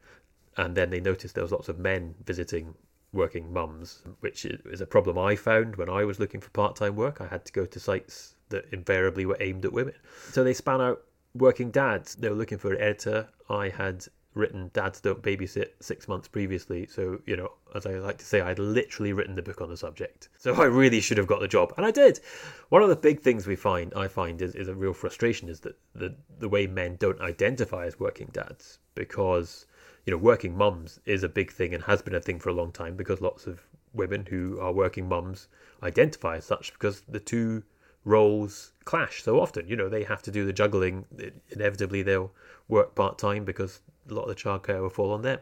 And 0.57 0.77
then 0.77 0.91
they 0.91 1.01
noticed 1.01 1.35
there 1.35 1.43
was 1.43 1.53
lots 1.53 1.69
of 1.69 1.79
men 1.79 2.15
visiting 2.25 2.75
working 3.13 3.53
mums, 3.53 4.03
which 4.21 4.45
is 4.45 4.81
a 4.81 4.87
problem 4.87 5.19
I 5.19 5.35
found 5.35 5.75
when 5.75 5.91
I 5.91 6.05
was 6.05 6.21
looking 6.21 6.41
for 6.41 6.51
part 6.51 6.77
time 6.77 6.95
work. 6.95 7.21
I 7.21 7.27
had 7.27 7.45
to 7.47 7.53
go 7.53 7.67
to 7.67 7.81
sites 7.81 8.37
that 8.51 8.67
invariably 8.73 9.27
were 9.27 9.37
aimed 9.41 9.65
at 9.65 9.73
women. 9.73 9.95
So 10.31 10.45
they 10.45 10.55
span 10.55 10.81
out 10.81 11.03
working 11.35 11.71
dads. 11.71 12.15
They 12.15 12.29
were 12.29 12.35
looking 12.35 12.59
for 12.59 12.73
an 12.73 12.81
editor. 12.81 13.29
I 13.49 13.69
had 13.69 14.07
written 14.35 14.71
Dads 14.73 15.01
Don't 15.01 15.23
Babysit 15.23 15.71
six 15.81 16.07
months 16.07 16.29
previously. 16.29 16.87
So, 16.87 17.21
you 17.27 17.37
know, 17.37 17.53
as 17.75 17.85
I 17.87 17.95
like 17.95 18.19
to 18.19 18.25
say, 18.25 18.41
I'd 18.41 18.59
literally 18.59 19.13
written 19.13 19.35
the 19.35 19.43
book 19.43 19.61
on 19.61 19.69
the 19.69 19.77
subject. 19.77 20.29
So 20.39 20.55
I 20.55 20.67
really 20.67 21.01
should 21.01 21.19
have 21.19 21.27
got 21.27 21.41
the 21.41 21.49
job. 21.49 21.75
And 21.77 21.85
I 21.85 21.91
did. 21.91 22.21
One 22.69 22.83
of 22.83 22.89
the 22.89 22.97
big 22.97 23.21
things 23.21 23.47
we 23.47 23.57
find, 23.57 23.93
I 23.95 24.09
find, 24.09 24.41
is, 24.41 24.55
is 24.55 24.69
a 24.69 24.75
real 24.75 24.93
frustration 24.93 25.49
is 25.49 25.61
that 25.61 25.77
the, 25.95 26.15
the 26.39 26.49
way 26.49 26.67
men 26.67 26.97
don't 26.97 27.21
identify 27.21 27.87
as 27.87 27.99
working 27.99 28.29
dads 28.33 28.79
because, 28.95 29.67
you 30.07 30.13
know, 30.13 30.19
working 30.19 30.57
mums 30.57 31.01
is 31.07 31.25
a 31.25 31.29
big 31.29 31.51
thing 31.51 31.75
and 31.75 31.83
has 31.85 32.01
been 32.01 32.15
a 32.15 32.21
thing 32.21 32.39
for 32.39 32.51
a 32.51 32.55
long 32.55 32.71
time 32.71 32.97
because 32.97 33.21
lots 33.21 33.47
of 33.47 33.61
women 33.93 34.25
who 34.27 34.61
are 34.61 34.73
working 34.73 35.09
mums 35.09 35.49
identify 35.83 36.37
as 36.37 36.45
such 36.45 36.73
because 36.75 37.03
the 37.09 37.19
two 37.19 37.65
roles 38.11 38.73
clash 38.85 39.23
so 39.23 39.41
often. 39.41 39.69
You 39.69 39.77
know, 39.77 39.89
they 39.89 40.03
have 40.05 40.23
to 40.23 40.31
do 40.31 40.45
the 40.45 40.53
juggling. 40.53 41.05
Inevitably, 41.51 42.03
they'll 42.03 42.33
work 42.69 42.95
part 42.95 43.19
time 43.19 43.45
because 43.45 43.81
a 44.09 44.15
lot 44.15 44.23
of 44.23 44.29
the 44.29 44.35
childcare 44.35 44.83
will 44.83 44.91
fall 44.91 45.13
on 45.13 45.23
them. 45.23 45.39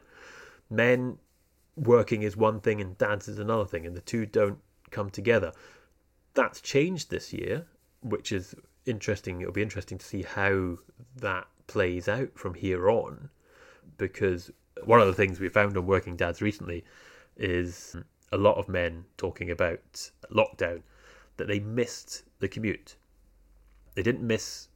Men 0.70 1.18
working 1.76 2.22
is 2.22 2.36
one 2.36 2.60
thing 2.60 2.80
and 2.80 2.98
dads 2.98 3.28
is 3.28 3.38
another 3.38 3.64
thing, 3.64 3.86
and 3.86 3.96
the 3.96 4.02
two 4.02 4.26
don't 4.26 4.58
come 4.90 5.10
together. 5.10 5.52
That's 6.34 6.60
changed 6.60 7.10
this 7.10 7.32
year, 7.32 7.66
which 8.02 8.32
is 8.32 8.54
interesting. 8.84 9.40
It'll 9.40 9.52
be 9.52 9.62
interesting 9.62 9.98
to 9.98 10.06
see 10.06 10.22
how 10.22 10.78
that 11.16 11.46
plays 11.66 12.08
out 12.08 12.30
from 12.34 12.54
here 12.54 12.90
on, 12.90 13.30
because 13.96 14.50
one 14.84 15.00
of 15.00 15.06
the 15.06 15.14
things 15.14 15.40
we 15.40 15.48
found 15.48 15.76
on 15.76 15.86
Working 15.86 16.16
Dads 16.16 16.42
recently 16.42 16.84
is 17.36 17.96
a 18.30 18.36
lot 18.36 18.58
of 18.58 18.68
men 18.68 19.04
talking 19.16 19.50
about 19.50 20.10
lockdown 20.30 20.82
that 21.38 21.48
they 21.48 21.60
missed 21.60 22.22
the 22.40 22.48
commute. 22.48 22.96
They 23.94 24.02
didn't 24.02 24.26
miss 24.26 24.68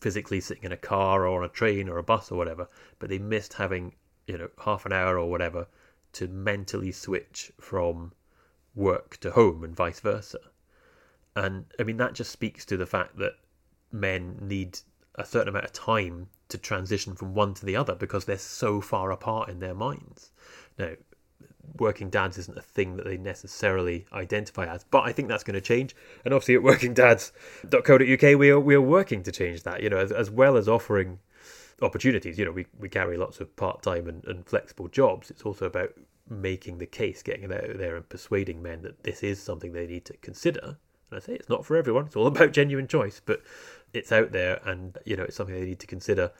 physically 0.00 0.40
sitting 0.40 0.64
in 0.64 0.72
a 0.72 0.76
car 0.76 1.26
or 1.26 1.38
on 1.38 1.44
a 1.44 1.52
train 1.52 1.88
or 1.88 1.98
a 1.98 2.02
bus 2.02 2.30
or 2.30 2.38
whatever, 2.38 2.68
but 2.98 3.10
they 3.10 3.18
missed 3.18 3.54
having, 3.54 3.94
you 4.26 4.38
know, 4.38 4.48
half 4.64 4.86
an 4.86 4.92
hour 4.92 5.18
or 5.18 5.28
whatever 5.28 5.66
to 6.12 6.28
mentally 6.28 6.92
switch 6.92 7.52
from 7.60 8.12
work 8.74 9.16
to 9.18 9.32
home 9.32 9.62
and 9.64 9.76
vice 9.76 10.00
versa. 10.00 10.38
And 11.36 11.66
I 11.78 11.82
mean, 11.82 11.96
that 11.98 12.14
just 12.14 12.30
speaks 12.30 12.64
to 12.66 12.76
the 12.76 12.86
fact 12.86 13.18
that 13.18 13.34
men 13.92 14.38
need 14.40 14.78
a 15.16 15.24
certain 15.24 15.48
amount 15.48 15.64
of 15.64 15.72
time 15.72 16.28
to 16.48 16.58
transition 16.58 17.14
from 17.14 17.34
one 17.34 17.54
to 17.54 17.66
the 17.66 17.76
other 17.76 17.94
because 17.94 18.24
they're 18.24 18.38
so 18.38 18.80
far 18.80 19.10
apart 19.10 19.48
in 19.48 19.60
their 19.60 19.74
minds. 19.74 20.30
Now, 20.78 20.92
working 21.80 22.10
dads 22.10 22.38
isn't 22.38 22.58
a 22.58 22.62
thing 22.62 22.96
that 22.96 23.06
they 23.06 23.16
necessarily 23.16 24.06
identify 24.12 24.66
as. 24.66 24.84
But 24.84 25.04
I 25.04 25.12
think 25.12 25.28
that's 25.28 25.42
going 25.42 25.54
to 25.54 25.60
change. 25.60 25.96
And 26.24 26.34
obviously 26.34 26.54
at 26.54 26.62
workingdads.co.uk 26.62 28.38
we 28.38 28.50
are 28.50 28.60
we 28.60 28.74
are 28.74 28.80
working 28.80 29.22
to 29.24 29.32
change 29.32 29.62
that, 29.62 29.82
you 29.82 29.90
know, 29.90 29.98
as, 29.98 30.12
as 30.12 30.30
well 30.30 30.56
as 30.56 30.68
offering 30.68 31.18
opportunities. 31.82 32.38
You 32.38 32.44
know, 32.44 32.52
we, 32.52 32.66
we 32.78 32.88
carry 32.88 33.16
lots 33.16 33.40
of 33.40 33.54
part 33.56 33.82
time 33.82 34.06
and, 34.08 34.24
and 34.26 34.46
flexible 34.46 34.88
jobs. 34.88 35.30
It's 35.30 35.42
also 35.42 35.66
about 35.66 35.92
making 36.28 36.78
the 36.78 36.86
case, 36.86 37.22
getting 37.22 37.44
it 37.44 37.52
out 37.52 37.78
there 37.78 37.96
and 37.96 38.08
persuading 38.08 38.62
men 38.62 38.82
that 38.82 39.02
this 39.02 39.22
is 39.22 39.42
something 39.42 39.72
they 39.72 39.86
need 39.86 40.04
to 40.04 40.16
consider. 40.18 40.76
And 41.10 41.16
I 41.16 41.18
say 41.18 41.32
it's 41.32 41.48
not 41.48 41.66
for 41.66 41.76
everyone, 41.76 42.06
it's 42.06 42.16
all 42.16 42.26
about 42.26 42.52
genuine 42.52 42.86
choice, 42.86 43.20
but 43.24 43.42
it's 43.92 44.12
out 44.12 44.30
there 44.30 44.60
and 44.64 44.96
you 45.04 45.16
know, 45.16 45.24
it's 45.24 45.34
something 45.34 45.54
they 45.54 45.66
need 45.66 45.80
to 45.80 45.86
consider 45.86 46.30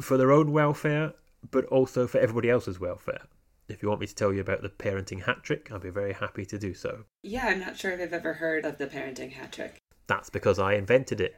for 0.00 0.16
their 0.16 0.30
own 0.30 0.52
welfare, 0.52 1.14
but 1.50 1.64
also 1.66 2.06
for 2.06 2.18
everybody 2.18 2.50
else's 2.50 2.78
welfare 2.78 3.22
if 3.70 3.82
you 3.82 3.88
want 3.88 4.00
me 4.00 4.06
to 4.06 4.14
tell 4.14 4.32
you 4.32 4.40
about 4.40 4.62
the 4.62 4.68
parenting 4.68 5.24
hat 5.24 5.42
trick, 5.42 5.70
I'll 5.70 5.78
be 5.78 5.90
very 5.90 6.12
happy 6.12 6.44
to 6.46 6.58
do 6.58 6.74
so. 6.74 7.04
Yeah, 7.22 7.46
I'm 7.46 7.60
not 7.60 7.76
sure 7.76 7.92
if 7.92 8.00
I've 8.00 8.12
ever 8.12 8.34
heard 8.34 8.64
of 8.64 8.78
the 8.78 8.86
parenting 8.86 9.32
hat 9.32 9.52
trick. 9.52 9.78
That's 10.06 10.30
because 10.30 10.58
I 10.58 10.74
invented 10.74 11.20
it. 11.20 11.36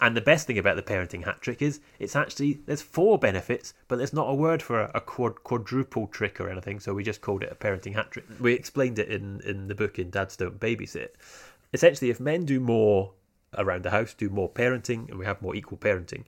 And 0.00 0.16
the 0.16 0.20
best 0.20 0.46
thing 0.46 0.58
about 0.58 0.76
the 0.76 0.82
parenting 0.82 1.24
hat 1.24 1.40
trick 1.40 1.60
is 1.60 1.80
it's 1.98 2.14
actually 2.14 2.60
there's 2.66 2.82
four 2.82 3.18
benefits, 3.18 3.74
but 3.88 3.96
there's 3.96 4.12
not 4.12 4.30
a 4.30 4.34
word 4.34 4.62
for 4.62 4.80
a, 4.80 4.90
a 4.94 5.00
quad, 5.00 5.42
quadruple 5.42 6.06
trick 6.06 6.40
or 6.40 6.48
anything, 6.48 6.78
so 6.78 6.94
we 6.94 7.02
just 7.02 7.20
called 7.20 7.42
it 7.42 7.50
a 7.50 7.56
parenting 7.56 7.94
hat 7.94 8.10
trick. 8.10 8.24
We 8.38 8.52
explained 8.52 8.98
it 8.98 9.08
in 9.08 9.40
in 9.40 9.68
the 9.68 9.74
book 9.74 9.98
in 9.98 10.10
Dads 10.10 10.36
Don't 10.36 10.60
Babysit. 10.60 11.08
Essentially, 11.72 12.10
if 12.10 12.20
men 12.20 12.44
do 12.44 12.60
more 12.60 13.12
around 13.58 13.82
the 13.82 13.90
house, 13.90 14.14
do 14.14 14.28
more 14.30 14.48
parenting, 14.48 15.08
and 15.08 15.18
we 15.18 15.24
have 15.24 15.42
more 15.42 15.56
equal 15.56 15.78
parenting, 15.78 16.24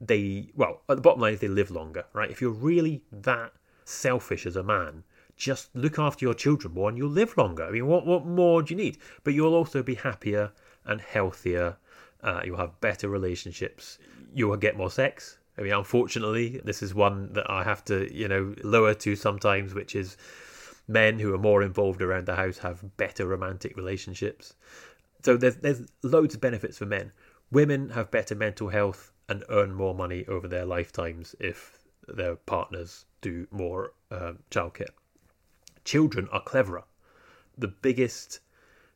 they 0.00 0.50
well 0.54 0.80
at 0.88 0.96
the 0.96 1.02
bottom 1.02 1.20
line 1.20 1.34
is 1.34 1.40
they 1.40 1.48
live 1.48 1.70
longer, 1.70 2.04
right? 2.12 2.30
If 2.30 2.40
you're 2.40 2.50
really 2.50 3.02
that 3.12 3.52
selfish 3.84 4.46
as 4.46 4.56
a 4.56 4.62
man. 4.62 5.04
Just 5.36 5.74
look 5.74 5.98
after 5.98 6.24
your 6.24 6.34
children 6.34 6.74
more 6.74 6.88
and 6.88 6.96
you'll 6.96 7.10
live 7.10 7.36
longer. 7.36 7.64
I 7.64 7.70
mean, 7.70 7.86
what, 7.86 8.06
what 8.06 8.24
more 8.24 8.62
do 8.62 8.74
you 8.74 8.78
need? 8.78 8.98
But 9.24 9.34
you'll 9.34 9.54
also 9.54 9.82
be 9.82 9.96
happier 9.96 10.52
and 10.84 11.00
healthier. 11.00 11.76
Uh, 12.22 12.40
you'll 12.44 12.58
have 12.58 12.80
better 12.80 13.08
relationships. 13.08 13.98
You'll 14.32 14.56
get 14.56 14.76
more 14.76 14.90
sex. 14.90 15.38
I 15.58 15.62
mean, 15.62 15.72
unfortunately, 15.72 16.60
this 16.64 16.82
is 16.82 16.94
one 16.94 17.32
that 17.34 17.48
I 17.50 17.62
have 17.62 17.84
to, 17.86 18.12
you 18.12 18.28
know, 18.28 18.54
lower 18.62 18.94
to 18.94 19.16
sometimes, 19.16 19.74
which 19.74 19.94
is 19.94 20.16
men 20.88 21.18
who 21.18 21.34
are 21.34 21.38
more 21.38 21.62
involved 21.62 22.02
around 22.02 22.26
the 22.26 22.34
house 22.34 22.58
have 22.58 22.96
better 22.96 23.26
romantic 23.26 23.76
relationships. 23.76 24.54
So 25.24 25.36
there's 25.36 25.56
there's 25.56 25.82
loads 26.02 26.34
of 26.34 26.40
benefits 26.40 26.78
for 26.78 26.86
men. 26.86 27.12
Women 27.50 27.90
have 27.90 28.10
better 28.10 28.34
mental 28.34 28.68
health 28.68 29.12
and 29.28 29.44
earn 29.48 29.74
more 29.74 29.94
money 29.94 30.24
over 30.26 30.48
their 30.48 30.66
lifetimes 30.66 31.34
if 31.40 31.78
their 32.06 32.36
partners 32.36 33.06
do 33.24 33.46
more 33.50 33.92
um, 34.10 34.38
childcare. 34.50 34.92
Children 35.84 36.28
are 36.30 36.42
cleverer. 36.42 36.84
The 37.56 37.68
biggest 37.68 38.40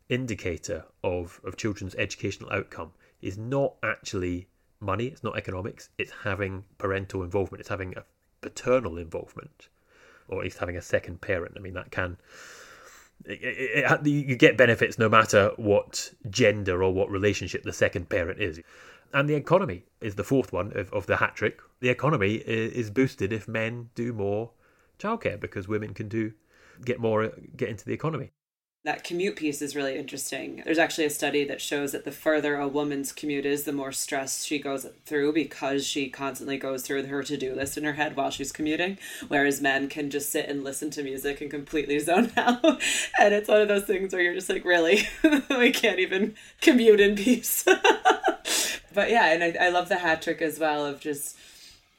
indicator 0.09 0.85
of, 1.03 1.41
of 1.45 1.57
children's 1.57 1.95
educational 1.95 2.53
outcome 2.53 2.93
is 3.23 3.39
not 3.39 3.75
actually 3.83 4.49
money, 4.81 5.07
it's 5.07 5.25
not 5.25 5.37
economics, 5.37 5.89
it's 5.99 6.13
having 6.25 6.65
parental 6.77 7.23
involvement, 7.23 7.61
it's 7.61 7.69
having 7.69 7.97
a 7.97 8.05
paternal 8.41 8.99
involvement, 8.99 9.69
or 10.29 10.39
at 10.39 10.45
least 10.45 10.59
having 10.59 10.77
a 10.77 10.83
second 10.83 11.21
parent. 11.21 11.55
I 11.57 11.61
mean, 11.61 11.75
that 11.75 11.91
can. 11.91 12.17
It, 13.25 13.41
it, 13.43 14.07
it, 14.07 14.07
you 14.07 14.37
get 14.37 14.57
benefits 14.57 14.99
no 14.99 15.09
matter 15.09 15.51
what 15.57 16.13
gender 16.31 16.83
or 16.85 16.93
what 16.93 17.11
relationship 17.11 17.65
the 17.65 17.73
second 17.73 18.09
parent 18.09 18.41
is. 18.41 18.61
And 19.13 19.29
the 19.29 19.35
economy 19.35 19.85
is 20.01 20.15
the 20.15 20.25
fourth 20.25 20.53
one 20.53 20.73
of, 20.77 20.93
of 20.93 21.07
the 21.07 21.17
hat 21.17 21.35
trick. 21.35 21.61
The 21.81 21.89
economy 21.89 22.35
is 22.35 22.91
boosted 22.91 23.33
if 23.33 23.49
men 23.49 23.91
do 23.95 24.13
more 24.13 24.51
childcare 24.99 25.41
because 25.41 25.69
women 25.69 25.95
can 25.95 26.09
do 26.09 26.33
get 26.85 27.01
more 27.01 27.25
uh, 27.25 27.31
get 27.57 27.69
into 27.69 27.85
the 27.85 27.93
economy. 27.93 28.31
That 28.85 29.03
commute 29.03 29.37
piece 29.37 29.61
is 29.61 29.75
really 29.75 29.99
interesting. 29.99 30.63
There's 30.65 30.79
actually 30.79 31.05
a 31.05 31.11
study 31.11 31.45
that 31.45 31.61
shows 31.61 31.93
that 31.93 32.05
the 32.05 32.13
further 32.13 32.57
a 32.57 32.69
woman's 32.69 33.13
commute 33.13 33.45
is, 33.45 33.65
the 33.65 33.73
more 33.73 33.91
stress 33.91 34.45
she 34.45 34.61
goes 34.61 34.87
through 35.05 35.33
because 35.33 35.85
she 35.85 36.09
constantly 36.09 36.57
goes 36.59 36.83
through 36.83 37.05
her 37.05 37.23
to 37.25 37.37
do 37.37 37.55
list 37.55 37.77
in 37.77 37.83
her 37.83 37.95
head 37.95 38.17
while 38.17 38.31
she's 38.31 38.53
commuting. 38.53 38.97
Whereas 39.27 39.61
men 39.61 39.89
can 39.89 40.11
just 40.11 40.31
sit 40.31 40.49
and 40.49 40.63
listen 40.63 40.91
to 40.91 41.03
music 41.03 41.41
and 41.41 41.51
completely 41.51 41.99
zone 41.99 42.33
out. 42.37 42.65
and 43.19 43.35
it's 43.35 43.49
one 43.49 43.61
of 43.61 43.69
those 43.69 43.85
things 43.85 44.13
where 44.13 44.23
you're 44.23 44.35
just 44.35 44.49
like, 44.49 44.65
really? 44.65 45.09
we 45.51 45.73
can't 45.73 45.99
even 45.99 46.37
commute 46.61 47.01
in 47.01 47.17
peace. 47.17 47.67
but 48.99 49.11
yeah, 49.11 49.33
and 49.33 49.45
I, 49.45 49.67
I 49.67 49.69
love 49.69 49.89
the 49.89 49.99
hat 49.99 50.23
trick 50.23 50.43
as 50.43 50.59
well 50.59 50.85
of 50.85 50.99
just 50.99 51.37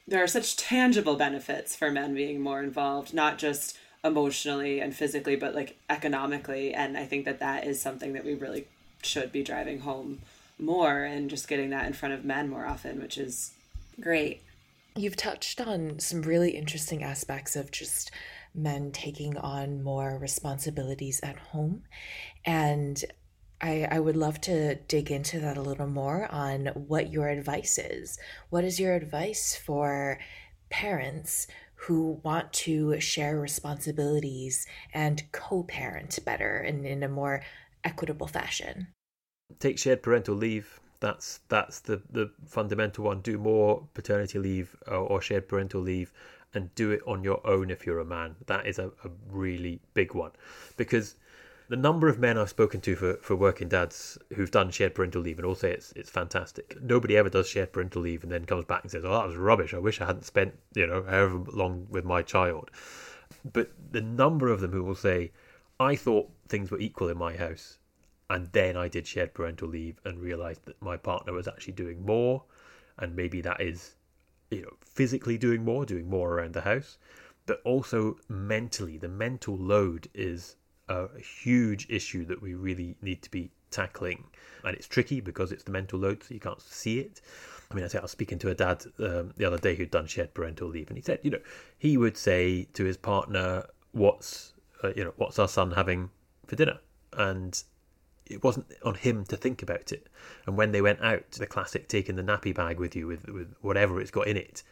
there 0.06 0.22
are 0.22 0.28
such 0.28 0.58
tangible 0.58 1.16
benefits 1.16 1.74
for 1.74 1.90
men 1.90 2.14
being 2.14 2.42
more 2.42 2.62
involved, 2.62 3.14
not 3.14 3.38
just 3.38 3.78
emotionally 4.04 4.80
and 4.80 4.94
physically, 4.94 5.34
but 5.34 5.54
like 5.54 5.78
economically. 5.88 6.74
And 6.74 6.98
I 6.98 7.06
think 7.06 7.24
that 7.24 7.40
that 7.40 7.66
is 7.66 7.80
something 7.80 8.12
that 8.12 8.26
we 8.26 8.34
really 8.34 8.66
should 9.00 9.32
be 9.32 9.42
driving 9.42 9.80
home 9.80 10.18
more 10.58 11.04
and 11.04 11.30
just 11.30 11.48
getting 11.48 11.70
that 11.70 11.86
in 11.86 11.94
front 11.94 12.12
of 12.12 12.22
men 12.22 12.50
more 12.50 12.66
often, 12.66 13.00
which 13.00 13.16
is 13.16 13.52
great. 13.98 14.42
You've 14.94 15.16
touched 15.16 15.58
on 15.58 16.00
some 16.00 16.20
really 16.20 16.50
interesting 16.50 17.02
aspects 17.02 17.56
of 17.56 17.70
just 17.70 18.10
men 18.54 18.92
taking 18.92 19.38
on 19.38 19.82
more 19.82 20.18
responsibilities 20.18 21.18
at 21.22 21.38
home. 21.38 21.84
And 22.44 23.02
I, 23.60 23.86
I 23.90 24.00
would 24.00 24.16
love 24.16 24.40
to 24.42 24.74
dig 24.74 25.10
into 25.10 25.38
that 25.40 25.56
a 25.56 25.62
little 25.62 25.86
more 25.86 26.26
on 26.30 26.66
what 26.74 27.12
your 27.12 27.28
advice 27.28 27.78
is. 27.78 28.18
What 28.48 28.64
is 28.64 28.80
your 28.80 28.94
advice 28.94 29.54
for 29.54 30.18
parents 30.70 31.46
who 31.74 32.20
want 32.22 32.52
to 32.52 33.00
share 33.00 33.38
responsibilities 33.38 34.66
and 34.94 35.22
co 35.32 35.64
parent 35.64 36.18
better 36.24 36.58
and 36.58 36.86
in 36.86 37.02
a 37.02 37.08
more 37.08 37.42
equitable 37.84 38.26
fashion? 38.26 38.88
Take 39.58 39.78
shared 39.78 40.02
parental 40.02 40.34
leave. 40.34 40.80
That's 41.00 41.40
that's 41.48 41.80
the, 41.80 42.02
the 42.10 42.30
fundamental 42.46 43.04
one. 43.04 43.20
Do 43.20 43.38
more 43.38 43.88
paternity 43.94 44.38
leave 44.38 44.76
or, 44.86 44.96
or 44.96 45.20
shared 45.20 45.48
parental 45.48 45.80
leave 45.80 46.12
and 46.52 46.74
do 46.74 46.90
it 46.90 47.00
on 47.06 47.24
your 47.24 47.46
own 47.46 47.70
if 47.70 47.86
you're 47.86 48.00
a 48.00 48.04
man. 48.04 48.36
That 48.46 48.66
is 48.66 48.78
a, 48.78 48.88
a 49.04 49.10
really 49.30 49.80
big 49.94 50.14
one 50.14 50.32
because 50.76 51.16
the 51.70 51.76
number 51.76 52.08
of 52.08 52.18
men 52.18 52.36
I've 52.36 52.50
spoken 52.50 52.80
to 52.80 52.96
for, 52.96 53.14
for 53.22 53.36
working 53.36 53.68
dads 53.68 54.18
who've 54.34 54.50
done 54.50 54.72
shared 54.72 54.92
parental 54.92 55.22
leave 55.22 55.38
and 55.38 55.46
all 55.46 55.54
say 55.54 55.70
it's 55.70 55.92
it's 55.92 56.10
fantastic. 56.10 56.76
Nobody 56.82 57.16
ever 57.16 57.28
does 57.30 57.48
shared 57.48 57.72
parental 57.72 58.02
leave 58.02 58.24
and 58.24 58.32
then 58.32 58.44
comes 58.44 58.64
back 58.64 58.82
and 58.82 58.90
says, 58.90 59.04
"Oh, 59.04 59.12
that 59.12 59.28
was 59.28 59.36
rubbish. 59.36 59.72
I 59.72 59.78
wish 59.78 60.00
I 60.00 60.06
hadn't 60.06 60.24
spent 60.24 60.58
you 60.74 60.88
know 60.88 61.04
however 61.04 61.44
long 61.52 61.86
with 61.88 62.04
my 62.04 62.22
child." 62.22 62.72
But 63.52 63.70
the 63.92 64.00
number 64.00 64.48
of 64.48 64.60
them 64.60 64.72
who 64.72 64.82
will 64.82 64.96
say, 64.96 65.30
"I 65.78 65.94
thought 65.94 66.28
things 66.48 66.72
were 66.72 66.80
equal 66.80 67.08
in 67.08 67.16
my 67.16 67.36
house, 67.36 67.78
and 68.28 68.48
then 68.48 68.76
I 68.76 68.88
did 68.88 69.06
shared 69.06 69.32
parental 69.32 69.68
leave 69.68 70.00
and 70.04 70.18
realised 70.18 70.64
that 70.64 70.82
my 70.82 70.96
partner 70.96 71.32
was 71.32 71.46
actually 71.46 71.74
doing 71.74 72.04
more, 72.04 72.42
and 72.98 73.14
maybe 73.14 73.40
that 73.42 73.60
is, 73.60 73.94
you 74.50 74.62
know, 74.62 74.76
physically 74.80 75.38
doing 75.38 75.64
more, 75.64 75.86
doing 75.86 76.10
more 76.10 76.34
around 76.34 76.54
the 76.54 76.62
house." 76.62 76.98
But 77.46 77.62
also 77.64 78.18
mentally, 78.28 78.98
the 78.98 79.08
mental 79.08 79.56
load 79.56 80.08
is 80.14 80.56
a 80.90 81.08
huge 81.20 81.86
issue 81.88 82.24
that 82.26 82.42
we 82.42 82.54
really 82.54 82.96
need 83.00 83.22
to 83.22 83.30
be 83.30 83.50
tackling. 83.70 84.24
And 84.64 84.76
it's 84.76 84.86
tricky 84.86 85.20
because 85.20 85.52
it's 85.52 85.64
the 85.64 85.70
mental 85.70 85.98
load, 85.98 86.22
so 86.22 86.34
you 86.34 86.40
can't 86.40 86.60
see 86.60 86.98
it. 86.98 87.20
I 87.70 87.74
mean, 87.74 87.84
I, 87.84 88.00
was 88.00 88.10
speaking 88.10 88.38
to 88.40 88.50
a 88.50 88.54
dad 88.54 88.84
um, 88.98 89.32
the 89.36 89.44
other 89.44 89.58
day 89.58 89.76
who'd 89.76 89.92
done 89.92 90.06
shared 90.06 90.34
parental 90.34 90.68
leave, 90.68 90.88
and 90.88 90.98
he 90.98 91.02
said, 91.02 91.20
you 91.22 91.30
know, 91.30 91.38
he 91.78 91.96
would 91.96 92.16
say 92.16 92.64
to 92.74 92.84
his 92.84 92.96
partner, 92.96 93.66
"What's, 93.92 94.54
uh, 94.82 94.92
you 94.96 95.04
know, 95.04 95.14
what's 95.16 95.38
our 95.38 95.46
son 95.46 95.70
having 95.70 96.10
for 96.46 96.56
dinner?" 96.56 96.80
And 97.12 97.62
it 98.26 98.42
wasn't 98.42 98.66
on 98.84 98.94
him 98.94 99.24
to 99.26 99.36
think 99.36 99.62
about 99.62 99.92
it. 99.92 100.08
And 100.46 100.56
when 100.56 100.72
they 100.72 100.82
went 100.82 101.00
out, 101.00 101.30
the 101.32 101.46
classic 101.46 101.88
taking 101.88 102.16
the 102.16 102.22
nappy 102.22 102.54
bag 102.54 102.78
with 102.78 102.96
you 102.96 103.06
with, 103.06 103.28
with 103.28 103.54
whatever 103.60 104.00
it's 104.00 104.10
got 104.10 104.26
in 104.26 104.36
it, 104.36 104.62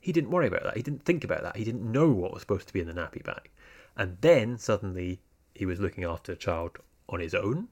he 0.00 0.12
didn't 0.12 0.30
worry 0.30 0.46
about 0.46 0.62
that. 0.62 0.76
He 0.76 0.82
didn't 0.82 1.04
think 1.04 1.24
about 1.24 1.42
that. 1.42 1.56
He 1.56 1.64
didn't 1.64 1.90
know 1.90 2.10
what 2.10 2.32
was 2.32 2.42
supposed 2.42 2.66
to 2.68 2.72
be 2.72 2.80
in 2.80 2.86
the 2.86 2.94
nappy 2.94 3.22
bag. 3.22 3.50
And 3.96 4.16
then 4.20 4.58
suddenly 4.58 5.20
he 5.58 5.66
was 5.66 5.80
looking 5.80 6.04
after 6.04 6.32
a 6.32 6.36
child 6.36 6.78
on 7.08 7.20
his 7.20 7.34
own. 7.34 7.68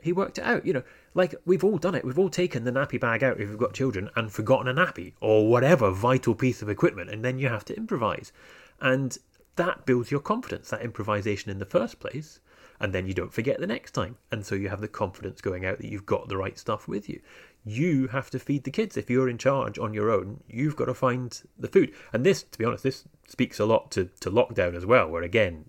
He 0.00 0.12
worked 0.12 0.38
it 0.38 0.44
out, 0.44 0.64
you 0.64 0.72
know, 0.72 0.84
like 1.14 1.34
we've 1.44 1.64
all 1.64 1.78
done 1.78 1.94
it. 1.94 2.04
We've 2.04 2.18
all 2.18 2.28
taken 2.28 2.64
the 2.64 2.70
nappy 2.70 3.00
bag 3.00 3.24
out 3.24 3.40
if 3.40 3.48
we've 3.48 3.58
got 3.58 3.74
children 3.74 4.10
and 4.14 4.30
forgotten 4.30 4.68
a 4.68 4.74
nappy 4.74 5.14
or 5.20 5.48
whatever 5.48 5.90
vital 5.90 6.34
piece 6.34 6.62
of 6.62 6.68
equipment, 6.68 7.10
and 7.10 7.24
then 7.24 7.38
you 7.38 7.48
have 7.48 7.64
to 7.64 7.76
improvise. 7.76 8.32
And 8.80 9.18
that 9.56 9.86
builds 9.86 10.10
your 10.10 10.20
confidence, 10.20 10.70
that 10.70 10.82
improvisation 10.82 11.50
in 11.50 11.58
the 11.58 11.64
first 11.64 11.98
place, 11.98 12.38
and 12.78 12.92
then 12.92 13.06
you 13.06 13.14
don't 13.14 13.32
forget 13.32 13.58
the 13.58 13.66
next 13.66 13.90
time. 13.90 14.16
And 14.30 14.46
so 14.46 14.54
you 14.54 14.68
have 14.68 14.80
the 14.80 14.86
confidence 14.86 15.40
going 15.40 15.66
out 15.66 15.78
that 15.78 15.90
you've 15.90 16.06
got 16.06 16.28
the 16.28 16.36
right 16.36 16.56
stuff 16.56 16.86
with 16.86 17.08
you. 17.08 17.20
You 17.64 18.06
have 18.08 18.30
to 18.30 18.38
feed 18.38 18.62
the 18.62 18.70
kids. 18.70 18.96
If 18.96 19.10
you're 19.10 19.28
in 19.28 19.36
charge 19.36 19.80
on 19.80 19.92
your 19.92 20.12
own, 20.12 20.44
you've 20.48 20.76
got 20.76 20.84
to 20.84 20.94
find 20.94 21.42
the 21.58 21.66
food. 21.66 21.92
And 22.12 22.24
this, 22.24 22.44
to 22.44 22.58
be 22.58 22.64
honest, 22.64 22.84
this 22.84 23.04
speaks 23.26 23.58
a 23.58 23.66
lot 23.66 23.90
to, 23.92 24.10
to 24.20 24.30
lockdown 24.30 24.76
as 24.76 24.86
well, 24.86 25.08
where 25.08 25.24
again, 25.24 25.64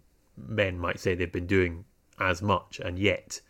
men 0.47 0.77
might 0.79 0.99
say 0.99 1.15
they've 1.15 1.31
been 1.31 1.47
doing 1.47 1.85
as 2.19 2.41
much, 2.41 2.79
and 2.79 2.99
yet 2.99 3.41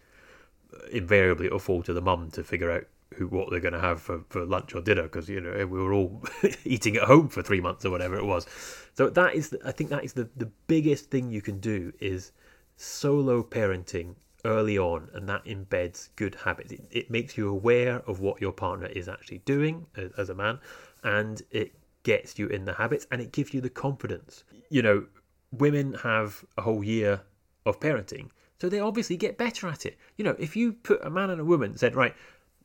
uh, 0.73 0.87
invariably 0.91 1.47
it'll 1.47 1.59
fall 1.59 1.83
to 1.83 1.93
the 1.93 2.01
mum 2.01 2.29
to 2.31 2.43
figure 2.43 2.71
out 2.71 2.85
who 3.15 3.27
what 3.27 3.49
they're 3.49 3.59
going 3.59 3.73
to 3.73 3.79
have 3.79 4.01
for, 4.01 4.23
for 4.29 4.45
lunch 4.45 4.75
or 4.75 4.81
dinner 4.81 5.03
because 5.03 5.27
you 5.27 5.41
know 5.41 5.51
we 5.65 5.79
were 5.79 5.93
all 5.93 6.23
eating 6.63 6.95
at 6.95 7.03
home 7.03 7.27
for 7.27 7.41
three 7.41 7.61
months 7.61 7.85
or 7.85 7.89
whatever 7.91 8.15
it 8.15 8.25
was. 8.25 8.45
So 8.93 9.09
that 9.09 9.33
is, 9.33 9.49
the, 9.49 9.59
I 9.65 9.71
think, 9.71 9.89
that 9.89 10.03
is 10.03 10.13
the 10.13 10.29
the 10.37 10.49
biggest 10.67 11.09
thing 11.09 11.31
you 11.31 11.41
can 11.41 11.59
do 11.59 11.91
is 11.99 12.31
solo 12.77 13.43
parenting 13.43 14.15
early 14.45 14.77
on, 14.77 15.09
and 15.13 15.27
that 15.27 15.43
embeds 15.45 16.09
good 16.15 16.35
habits. 16.35 16.71
It, 16.71 16.85
it 16.91 17.11
makes 17.11 17.37
you 17.37 17.49
aware 17.49 18.01
of 18.07 18.19
what 18.19 18.41
your 18.41 18.51
partner 18.51 18.87
is 18.87 19.09
actually 19.09 19.39
doing 19.39 19.85
as, 19.95 20.11
as 20.17 20.29
a 20.29 20.35
man, 20.35 20.59
and 21.03 21.41
it 21.51 21.73
gets 22.03 22.39
you 22.39 22.47
in 22.47 22.65
the 22.65 22.73
habits, 22.73 23.07
and 23.11 23.21
it 23.21 23.31
gives 23.31 23.53
you 23.53 23.61
the 23.61 23.69
confidence. 23.69 24.43
You 24.69 24.81
know, 24.81 25.05
women 25.51 25.93
have 26.03 26.43
a 26.57 26.61
whole 26.61 26.83
year 26.83 27.21
of 27.65 27.79
parenting, 27.79 28.29
so 28.59 28.69
they 28.69 28.79
obviously 28.79 29.17
get 29.17 29.37
better 29.37 29.67
at 29.67 29.85
it. 29.85 29.97
You 30.17 30.25
know, 30.25 30.35
if 30.39 30.55
you 30.55 30.73
put 30.73 31.03
a 31.03 31.09
man 31.09 31.29
and 31.29 31.41
a 31.41 31.45
woman 31.45 31.77
said, 31.77 31.95
right, 31.95 32.15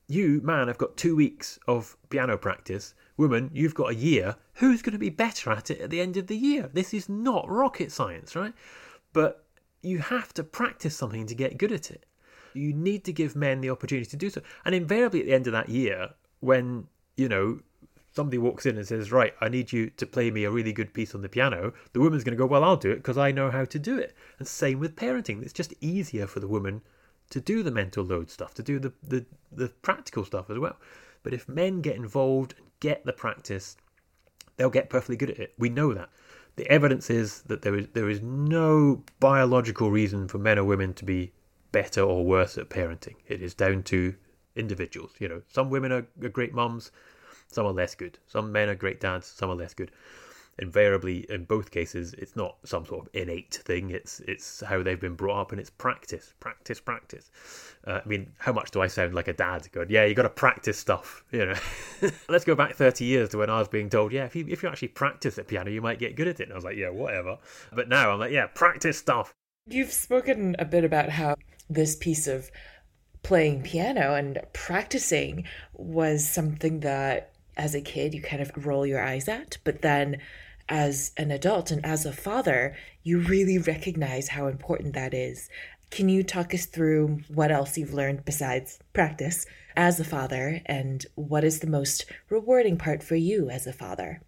you 0.09 0.41
man 0.43 0.69
have 0.69 0.79
got 0.79 0.97
two 0.97 1.17
weeks 1.17 1.59
of 1.67 1.97
piano 2.11 2.37
practice, 2.37 2.95
woman 3.17 3.51
you've 3.53 3.75
got 3.75 3.91
a 3.91 3.95
year. 3.95 4.37
Who's 4.55 4.83
going 4.83 4.93
to 4.93 4.99
be 4.99 5.11
better 5.11 5.51
at 5.51 5.71
it 5.71 5.81
at 5.81 5.91
the 5.91 6.01
end 6.01 6.17
of 6.17 6.27
the 6.27 6.37
year? 6.37 6.71
This 6.73 6.93
is 6.93 7.09
not 7.09 7.49
rocket 7.49 7.91
science, 7.91 8.37
right? 8.37 8.53
But 9.13 9.45
you 9.83 9.99
have 9.99 10.33
to 10.35 10.45
practice 10.45 10.97
something 10.97 11.27
to 11.27 11.35
get 11.35 11.59
good 11.59 11.73
at 11.73 11.91
it. 11.91 12.07
You 12.55 12.73
need 12.73 13.05
to 13.05 13.13
give 13.13 13.35
men 13.35 13.61
the 13.61 13.71
opportunity 13.71 14.09
to 14.11 14.17
do 14.17 14.31
so. 14.31 14.41
And 14.65 14.75
invariably 14.75 15.21
at 15.21 15.27
the 15.27 15.35
end 15.35 15.47
of 15.47 15.53
that 15.53 15.69
year, 15.69 16.11
when, 16.41 16.87
you 17.17 17.29
know, 17.29 17.61
somebody 18.15 18.39
walks 18.39 18.67
in 18.67 18.77
and 18.77 18.87
says, 18.87 19.13
Right, 19.13 19.35
I 19.41 19.49
need 19.49 19.73
you 19.73 19.91
to 19.91 20.07
play 20.07 20.31
me 20.31 20.45
a 20.45 20.51
really 20.51 20.73
good 20.73 20.95
piece 20.95 21.15
on 21.15 21.23
the 21.23 21.29
piano, 21.29 21.73
the 21.93 22.01
woman's 22.01 22.25
going 22.25 22.37
to 22.37 22.43
go, 22.43 22.47
Well, 22.47 22.65
I'll 22.65 22.77
do 22.77 22.91
it 22.91 22.97
because 22.97 23.19
I 23.19 23.33
know 23.33 23.51
how 23.51 23.65
to 23.65 23.79
do 23.79 23.99
it. 23.99 24.15
And 24.39 24.47
same 24.47 24.79
with 24.79 24.97
parenting. 24.97 25.43
It's 25.43 25.53
just 25.53 25.75
easier 25.81 26.27
for 26.27 26.41
the 26.41 26.49
woman 26.49 26.83
to 27.31 27.41
do 27.41 27.63
the 27.63 27.71
mental 27.71 28.05
load 28.05 28.31
stuff, 28.31 28.55
to 28.55 28.63
do 28.63 28.79
the, 28.79 28.93
the, 29.03 29.27
the 29.51 29.69
practical 29.83 30.25
stuff 30.25 30.51
as 30.51 30.59
well. 30.59 30.77
But 31.23 31.35
if 31.35 31.49
men 31.49 31.81
get 31.81 31.97
involved 31.97 32.55
and 32.57 32.67
get 32.81 33.05
the 33.05 33.13
practice, 33.13 33.77
they'll 34.57 34.71
get 34.71 34.91
perfectly 34.91 35.17
good 35.17 35.31
at 35.31 35.39
it. 35.39 35.55
We 35.59 35.69
know 35.69 35.95
that. 35.95 36.11
The 36.57 36.71
evidence 36.71 37.11
is 37.11 37.43
that 37.43 37.63
there 37.63 37.75
is 37.75 37.89
there 37.95 38.09
is 38.09 38.23
no 38.23 39.03
biological 39.19 39.91
reason 39.91 40.29
for 40.29 40.39
men 40.39 40.59
or 40.59 40.65
women 40.65 40.95
to 40.95 41.05
be 41.05 41.33
better 41.73 42.03
or 42.03 42.25
worse 42.25 42.57
at 42.57 42.69
parenting. 42.69 43.17
It 43.27 43.43
is 43.43 43.55
down 43.55 43.83
to 43.85 44.15
individuals. 44.55 45.13
You 45.19 45.29
know, 45.29 45.43
some 45.49 45.71
women 45.71 45.91
are, 45.91 46.03
great 46.29 46.55
mums, 46.55 46.93
some 47.49 47.67
are 47.67 47.73
less 47.73 47.95
good. 47.95 48.19
Some 48.27 48.53
men 48.53 48.69
are 48.69 48.75
great 48.75 49.01
dads, 49.01 49.27
some 49.27 49.51
are 49.51 49.57
less 49.57 49.75
good. 49.75 49.91
Invariably, 50.59 51.27
in 51.29 51.45
both 51.45 51.73
cases, 51.73 52.15
it's 52.15 52.37
not 52.37 52.57
some 52.65 52.87
sort 52.87 53.07
of 53.07 53.09
innate 53.13 53.55
thing. 53.65 53.91
It's 53.91 54.21
it's 54.21 54.61
how 54.61 54.85
they've 54.85 55.01
been 55.01 55.17
brought 55.17 55.41
up, 55.41 55.51
and 55.51 55.61
it's 55.61 55.71
practice, 55.71 56.33
practice, 56.39 56.79
practice. 56.79 57.29
Uh, 57.85 58.01
I 58.05 58.09
mean, 58.09 58.33
how 58.39 58.53
much 58.53 58.71
do 58.71 58.81
I 58.81 58.87
sound 58.87 59.15
like 59.15 59.27
a 59.27 59.33
dad? 59.33 59.69
Going, 59.73 59.91
yeah, 59.91 60.05
you 60.05 60.15
got 60.15 60.23
to 60.23 60.29
practice 60.29 60.79
stuff. 60.79 61.25
You 61.33 61.47
know, 61.47 61.55
let's 62.29 62.45
go 62.45 62.55
back 62.55 62.77
thirty 62.77 63.05
years 63.05 63.31
to 63.31 63.39
when 63.39 63.51
I 63.51 63.59
was 63.59 63.67
being 63.67 63.91
told, 63.91 64.13
yeah, 64.13 64.27
if 64.27 64.37
you 64.37 64.47
if 64.49 64.63
you 64.63 64.69
actually 64.69 64.89
practice 64.89 65.39
at 65.39 65.49
piano, 65.49 65.73
you 65.73 65.83
might 65.83 65.99
get 65.99 66.15
good 66.15 66.29
at 66.29 66.39
it. 66.39 66.45
And 66.45 66.53
I 66.53 66.55
was 66.55 66.65
like, 66.65 66.77
yeah, 66.77 66.91
whatever. 66.91 67.39
But 67.73 67.89
now 67.89 68.13
I'm 68.13 68.21
like, 68.21 68.31
yeah, 68.31 68.47
practice 68.47 68.97
stuff. 68.97 69.35
You've 69.67 69.93
spoken 69.93 70.55
a 70.61 70.65
bit 70.65 70.85
about 70.85 71.09
how 71.09 71.35
this 71.69 71.97
piece 71.97 72.29
of 72.29 72.49
playing 73.25 73.63
piano 73.63 74.15
and 74.15 74.39
practicing 74.53 75.45
was 75.73 76.29
something 76.29 76.81
that 76.81 77.34
as 77.57 77.75
a 77.75 77.81
kid 77.81 78.15
you 78.15 78.23
kind 78.23 78.43
of 78.43 78.67
roll 78.67 78.87
your 78.87 79.03
eyes 79.03 79.29
at, 79.29 79.59
but 79.65 79.83
then 79.83 80.21
as 80.69 81.13
an 81.17 81.31
adult 81.31 81.71
and 81.71 81.85
as 81.85 82.07
a 82.07 82.13
father, 82.13 82.77
you 83.03 83.19
really 83.19 83.59
recognize 83.59 84.29
how 84.29 84.47
important 84.47 84.95
that 84.95 85.13
is. 85.13 85.49
Can 85.91 86.09
you 86.09 86.23
talk 86.23 86.55
us 86.55 86.67
through 86.67 87.21
what 87.29 87.53
else 87.53 87.77
you've 87.77 87.95
learned 87.95 88.25
besides 88.25 88.79
practice 88.93 89.47
as 89.77 90.01
a 90.01 90.05
father 90.05 90.61
and 90.67 91.05
what 91.15 91.45
is 91.45 91.61
the 91.61 91.67
most 91.67 92.07
rewarding 92.31 92.79
part 92.79 93.03
for 93.03 93.17
you 93.17 93.51
as 93.51 93.67
a 93.67 93.73
father? 93.73 94.21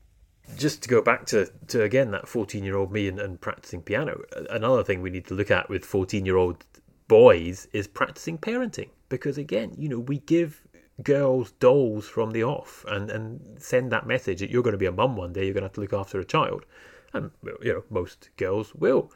Just 0.57 0.83
to 0.83 0.89
go 0.89 1.03
back 1.03 1.27
to, 1.27 1.51
to 1.69 1.83
again 1.83 2.13
that 2.13 2.29
14 2.29 2.63
year 2.63 2.77
old 2.77 2.93
me 2.93 3.09
and, 3.09 3.19
and 3.19 3.41
practicing 3.41 3.83
piano, 3.83 4.23
another 4.51 4.85
thing 4.85 5.03
we 5.03 5.11
need 5.11 5.27
to 5.27 5.35
look 5.35 5.51
at 5.51 5.69
with 5.69 5.85
14 5.85 6.25
year 6.25 6.37
old 6.37 6.65
boys 7.09 7.69
is 7.73 7.87
practicing 7.87 8.37
parenting 8.39 8.91
because 9.09 9.39
again 9.39 9.73
you 9.79 9.89
know 9.89 10.01
we 10.01 10.19
give 10.19 10.66
girls 11.03 11.53
dolls 11.53 12.09
from 12.09 12.31
the 12.31 12.43
off 12.43 12.85
and, 12.89 13.11
and 13.11 13.41
send 13.59 13.93
that 13.93 14.07
message 14.07 14.41
that 14.41 14.51
you're 14.51 14.63
going 14.63 14.73
to 14.73 14.79
be 14.79 14.87
a 14.87 14.93
mum 14.93 15.17
one 15.17 15.33
day, 15.33 15.45
you're 15.45 15.55
going 15.55 15.63
to 15.63 15.69
have 15.69 15.75
to 15.75 15.81
look 15.81 15.93
after 15.93 16.19
a 16.19 16.25
child. 16.25 16.65
And, 17.13 17.31
you 17.63 17.73
know, 17.73 17.85
most 17.91 18.31
girls 18.37 18.75
will. 18.75 19.13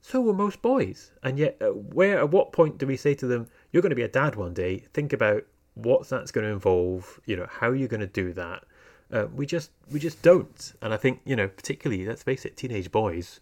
So 0.00 0.20
will 0.20 0.34
most 0.34 0.60
boys. 0.60 1.12
And 1.22 1.38
yet, 1.38 1.56
uh, 1.60 1.68
where 1.68 2.18
at 2.18 2.30
what 2.30 2.52
point 2.52 2.78
do 2.78 2.86
we 2.86 2.96
say 2.96 3.14
to 3.14 3.26
them, 3.26 3.48
you're 3.72 3.82
going 3.82 3.90
to 3.90 3.96
be 3.96 4.02
a 4.02 4.08
dad 4.08 4.36
one 4.36 4.52
day, 4.52 4.84
think 4.92 5.12
about 5.12 5.44
what 5.74 6.08
that's 6.08 6.30
going 6.30 6.46
to 6.46 6.52
involve, 6.52 7.20
you 7.24 7.36
know, 7.36 7.46
how 7.50 7.72
you're 7.72 7.88
going 7.88 8.00
to 8.00 8.06
do 8.06 8.32
that. 8.34 8.64
Uh, 9.12 9.26
we 9.34 9.46
just 9.46 9.70
we 9.92 10.00
just 10.00 10.22
don't. 10.22 10.72
And 10.82 10.92
I 10.92 10.96
think 10.96 11.20
you 11.24 11.36
know, 11.36 11.48
particularly 11.48 12.06
let's 12.06 12.22
face 12.22 12.44
it, 12.44 12.56
teenage 12.56 12.90
boys. 12.90 13.40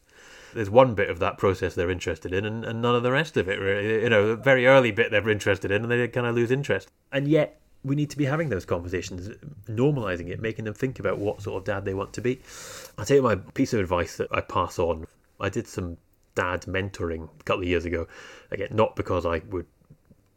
There's 0.54 0.68
one 0.68 0.94
bit 0.94 1.08
of 1.08 1.18
that 1.20 1.38
process 1.38 1.74
they're 1.74 1.90
interested 1.90 2.32
in, 2.32 2.44
and, 2.44 2.64
and 2.64 2.82
none 2.82 2.94
of 2.94 3.02
the 3.02 3.12
rest 3.12 3.36
of 3.36 3.48
it. 3.48 3.58
Really. 3.58 4.02
You 4.02 4.10
know, 4.10 4.28
the 4.28 4.36
very 4.36 4.66
early 4.66 4.90
bit 4.90 5.10
they're 5.10 5.28
interested 5.30 5.70
in, 5.70 5.82
and 5.82 5.90
they 5.90 6.06
kind 6.08 6.26
of 6.26 6.34
lose 6.34 6.50
interest. 6.50 6.90
And 7.10 7.26
yet, 7.26 7.61
we 7.84 7.96
need 7.96 8.10
to 8.10 8.16
be 8.16 8.24
having 8.24 8.48
those 8.48 8.64
conversations, 8.64 9.28
normalizing 9.66 10.28
it, 10.28 10.40
making 10.40 10.64
them 10.64 10.74
think 10.74 10.98
about 10.98 11.18
what 11.18 11.42
sort 11.42 11.58
of 11.60 11.64
dad 11.64 11.84
they 11.84 11.94
want 11.94 12.12
to 12.14 12.20
be. 12.20 12.40
I'll 12.96 13.04
tell 13.04 13.16
you 13.16 13.22
my 13.22 13.36
piece 13.36 13.72
of 13.72 13.80
advice 13.80 14.16
that 14.16 14.28
I 14.30 14.40
pass 14.40 14.78
on. 14.78 15.06
I 15.40 15.48
did 15.48 15.66
some 15.66 15.96
dad 16.34 16.62
mentoring 16.62 17.28
a 17.40 17.42
couple 17.44 17.62
of 17.62 17.68
years 17.68 17.84
ago. 17.84 18.06
Again, 18.50 18.68
not 18.72 18.94
because 18.94 19.26
I 19.26 19.40
would 19.50 19.66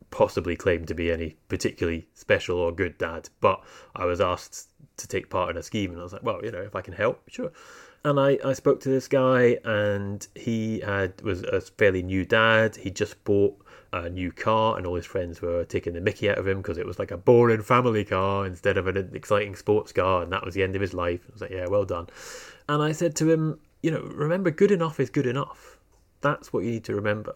possibly 0.10 0.56
claim 0.56 0.86
to 0.86 0.94
be 0.94 1.12
any 1.12 1.36
particularly 1.50 2.08
special 2.14 2.58
or 2.58 2.72
good 2.72 2.98
dad, 2.98 3.30
but 3.42 3.64
I 3.96 4.06
was 4.06 4.22
asked 4.22 4.70
to 4.98 5.08
take 5.08 5.30
part 5.30 5.50
in 5.50 5.58
a 5.58 5.64
scheme, 5.64 5.92
and 5.92 6.00
I 6.00 6.04
was 6.04 6.14
like, 6.14 6.24
well, 6.24 6.44
you 6.44 6.52
know, 6.52 6.62
if 6.62 6.76
I 6.76 6.82
can 6.82 6.94
help, 6.94 7.30
sure. 7.30 7.52
And 8.06 8.20
I, 8.20 8.38
I 8.46 8.54
spoke 8.54 8.80
to 8.82 8.90
this 8.90 9.08
guy, 9.08 9.58
and 9.66 10.26
he 10.36 10.80
had 10.80 11.22
was 11.22 11.44
a 11.44 11.60
fairly 11.60 12.02
new 12.02 12.24
dad. 12.24 12.76
He 12.76 12.92
just 12.92 13.22
bought 13.24 13.58
a 13.96 14.10
new 14.10 14.32
car, 14.32 14.78
and 14.78 14.86
all 14.86 14.96
his 14.96 15.06
friends 15.06 15.42
were 15.42 15.64
taking 15.64 15.94
the 15.94 16.02
mickey 16.02 16.30
out 16.30 16.38
of 16.38 16.48
him 16.48 16.58
because 16.58 16.78
it 16.78 16.86
was 16.86 17.00
like 17.00 17.12
a 17.12 17.18
boring 17.18 17.62
family 17.62 18.04
car 18.04 18.46
instead 18.46 18.78
of 18.78 18.88
an 18.88 19.12
exciting 19.14 19.56
sports 19.56 19.92
car, 19.92 20.22
and 20.22 20.32
that 20.32 20.44
was 20.44 20.54
the 20.54 20.64
end 20.64 20.76
of 20.76 20.82
his 20.82 20.94
life. 20.94 21.22
I 21.30 21.32
was 21.32 21.42
like, 21.42 21.52
yeah, 21.52 21.68
well 21.68 21.86
done. 21.86 22.08
And 22.68 22.84
I 22.84 22.92
said 22.92 23.16
to 23.18 23.32
him, 23.32 23.60
you 23.82 23.92
know, 23.92 24.02
remember, 24.02 24.52
good 24.52 24.72
enough 24.72 25.00
is 25.00 25.10
good 25.10 25.28
enough. 25.28 25.78
That's 26.22 26.52
what 26.52 26.64
you 26.64 26.72
need 26.72 26.84
to 26.86 26.96
remember. 26.96 27.36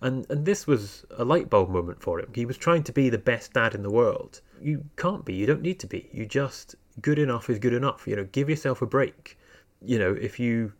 And 0.00 0.24
and 0.30 0.46
this 0.46 0.66
was 0.66 1.04
a 1.18 1.24
light 1.24 1.50
bulb 1.50 1.68
moment 1.68 2.00
for 2.00 2.18
him. 2.18 2.30
He 2.34 2.46
was 2.46 2.56
trying 2.56 2.84
to 2.84 2.92
be 2.92 3.10
the 3.10 3.18
best 3.18 3.52
dad 3.52 3.74
in 3.74 3.82
the 3.82 3.90
world. 3.90 4.40
You 4.60 4.84
can't 4.96 5.24
be. 5.24 5.34
You 5.34 5.46
don't 5.46 5.62
need 5.62 5.78
to 5.80 5.86
be. 5.86 6.08
You 6.12 6.24
just 6.24 6.74
good 7.02 7.18
enough 7.18 7.50
is 7.50 7.58
good 7.58 7.74
enough. 7.74 8.06
You 8.06 8.16
know, 8.16 8.24
give 8.32 8.48
yourself 8.48 8.80
a 8.80 8.86
break. 8.86 9.38
You 9.84 9.98
know, 9.98 10.12
if 10.12 10.40
you 10.40 10.72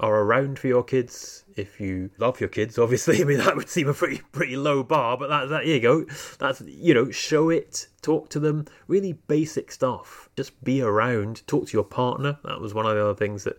are 0.00 0.22
around 0.22 0.58
for 0.58 0.66
your 0.66 0.82
kids, 0.82 1.44
if 1.56 1.78
you 1.78 2.10
love 2.18 2.40
your 2.40 2.48
kids, 2.48 2.78
obviously, 2.78 3.20
I 3.20 3.24
mean 3.24 3.38
that 3.38 3.54
would 3.54 3.68
seem 3.68 3.86
a 3.88 3.94
pretty 3.94 4.22
pretty 4.32 4.56
low 4.56 4.82
bar, 4.82 5.16
but 5.16 5.28
that's 5.28 5.50
that. 5.50 5.64
Here 5.64 5.76
you 5.76 5.80
go. 5.80 6.04
That's 6.38 6.62
you 6.62 6.94
know, 6.94 7.10
show 7.10 7.50
it, 7.50 7.86
talk 8.02 8.30
to 8.30 8.40
them, 8.40 8.64
really 8.88 9.12
basic 9.12 9.70
stuff. 9.70 10.30
Just 10.36 10.64
be 10.64 10.80
around, 10.82 11.46
talk 11.46 11.68
to 11.68 11.76
your 11.76 11.84
partner. 11.84 12.38
That 12.44 12.60
was 12.60 12.74
one 12.74 12.86
of 12.86 12.94
the 12.94 13.02
other 13.02 13.14
things 13.14 13.44
that, 13.44 13.58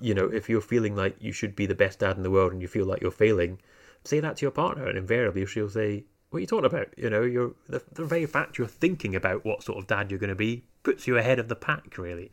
you 0.00 0.14
know, 0.14 0.26
if 0.26 0.48
you're 0.48 0.60
feeling 0.60 0.94
like 0.94 1.16
you 1.20 1.32
should 1.32 1.56
be 1.56 1.66
the 1.66 1.74
best 1.74 2.00
dad 2.00 2.16
in 2.16 2.22
the 2.22 2.30
world 2.30 2.52
and 2.52 2.60
you 2.60 2.68
feel 2.68 2.86
like 2.86 3.00
you're 3.00 3.10
failing, 3.10 3.58
say 4.04 4.20
that 4.20 4.36
to 4.36 4.42
your 4.42 4.50
partner, 4.50 4.86
and 4.86 4.98
invariably 4.98 5.46
she'll 5.46 5.70
say, 5.70 6.04
"What 6.28 6.38
are 6.38 6.40
you 6.40 6.46
talking 6.46 6.66
about?" 6.66 6.88
You 6.98 7.08
know, 7.08 7.22
you're 7.22 7.54
the, 7.66 7.82
the 7.92 8.04
very 8.04 8.26
fact 8.26 8.58
you're 8.58 8.66
thinking 8.68 9.16
about 9.16 9.44
what 9.46 9.62
sort 9.62 9.78
of 9.78 9.86
dad 9.86 10.10
you're 10.10 10.20
going 10.20 10.28
to 10.28 10.36
be 10.36 10.64
puts 10.82 11.06
you 11.06 11.16
ahead 11.16 11.38
of 11.38 11.48
the 11.48 11.56
pack, 11.56 11.96
really. 11.96 12.30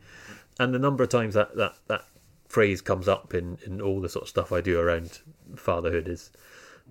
And 0.58 0.74
the 0.74 0.78
number 0.78 1.02
of 1.02 1.08
times 1.08 1.34
that 1.34 1.56
that 1.56 1.76
that 1.88 2.04
phrase 2.48 2.80
comes 2.80 3.08
up 3.08 3.34
in 3.34 3.58
in 3.64 3.80
all 3.80 4.00
the 4.00 4.08
sort 4.08 4.24
of 4.24 4.28
stuff 4.28 4.52
I 4.52 4.60
do 4.60 4.78
around 4.78 5.20
fatherhood 5.56 6.08
is, 6.08 6.30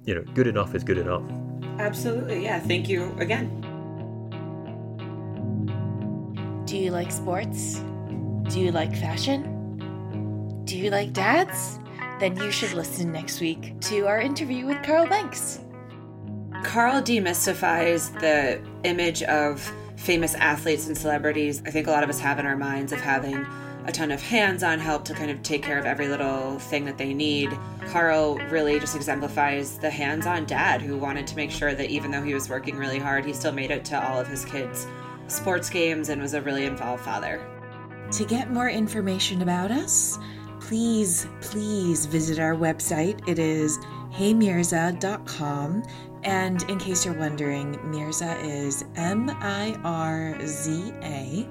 you 0.05 0.15
know, 0.15 0.23
good 0.33 0.47
enough 0.47 0.75
is 0.75 0.83
good 0.83 0.97
enough. 0.97 1.23
Absolutely, 1.79 2.43
yeah. 2.43 2.59
Thank 2.59 2.89
you 2.89 3.15
again. 3.19 3.61
Do 6.65 6.77
you 6.77 6.91
like 6.91 7.11
sports? 7.11 7.79
Do 8.49 8.59
you 8.59 8.71
like 8.71 8.95
fashion? 8.95 10.63
Do 10.65 10.77
you 10.77 10.89
like 10.89 11.13
dads? 11.13 11.79
then 12.19 12.35
you 12.37 12.51
should 12.51 12.73
listen 12.73 13.11
next 13.11 13.41
week 13.41 13.79
to 13.81 14.07
our 14.07 14.21
interview 14.21 14.65
with 14.65 14.81
Carl 14.83 15.07
Banks. 15.07 15.59
Carl 16.63 17.01
demystifies 17.01 18.17
the 18.19 18.61
image 18.83 19.21
of 19.23 19.61
famous 19.97 20.33
athletes 20.35 20.87
and 20.87 20.97
celebrities. 20.97 21.61
I 21.65 21.71
think 21.71 21.87
a 21.87 21.91
lot 21.91 22.03
of 22.03 22.09
us 22.09 22.19
have 22.19 22.39
in 22.39 22.45
our 22.45 22.55
minds 22.55 22.91
of 22.91 23.01
having 23.01 23.45
a 23.85 23.91
ton 23.91 24.11
of 24.11 24.21
hands 24.21 24.63
on 24.63 24.79
help 24.79 25.05
to 25.05 25.13
kind 25.13 25.29
of 25.29 25.41
take 25.43 25.61
care 25.61 25.77
of 25.77 25.85
every 25.85 26.07
little 26.07 26.57
thing 26.57 26.85
that 26.85 26.97
they 26.97 27.13
need. 27.13 27.55
Carl 27.87 28.37
really 28.49 28.79
just 28.79 28.95
exemplifies 28.95 29.77
the 29.77 29.89
hands 29.89 30.25
on 30.25 30.45
dad 30.45 30.81
who 30.81 30.97
wanted 30.97 31.27
to 31.27 31.35
make 31.35 31.51
sure 31.51 31.75
that 31.75 31.89
even 31.89 32.09
though 32.11 32.23
he 32.23 32.33
was 32.33 32.49
working 32.49 32.75
really 32.75 32.99
hard, 32.99 33.25
he 33.25 33.33
still 33.33 33.51
made 33.51 33.71
it 33.71 33.85
to 33.85 34.09
all 34.09 34.19
of 34.19 34.27
his 34.27 34.43
kids' 34.45 34.87
sports 35.27 35.69
games 35.69 36.09
and 36.09 36.21
was 36.21 36.33
a 36.33 36.41
really 36.41 36.65
involved 36.65 37.03
father. 37.03 37.45
To 38.11 38.25
get 38.25 38.51
more 38.51 38.69
information 38.69 39.41
about 39.41 39.71
us, 39.71 40.17
please, 40.59 41.27
please 41.41 42.05
visit 42.05 42.39
our 42.39 42.55
website. 42.55 43.27
It 43.27 43.39
is 43.39 43.77
heymirza.com. 44.11 45.83
And 46.23 46.63
in 46.63 46.79
case 46.79 47.05
you're 47.05 47.17
wondering, 47.19 47.79
Mirza 47.83 48.35
is 48.39 48.83
M 48.95 49.29
I 49.29 49.79
R 49.83 50.39
Z 50.43 50.91
A. 51.03 51.47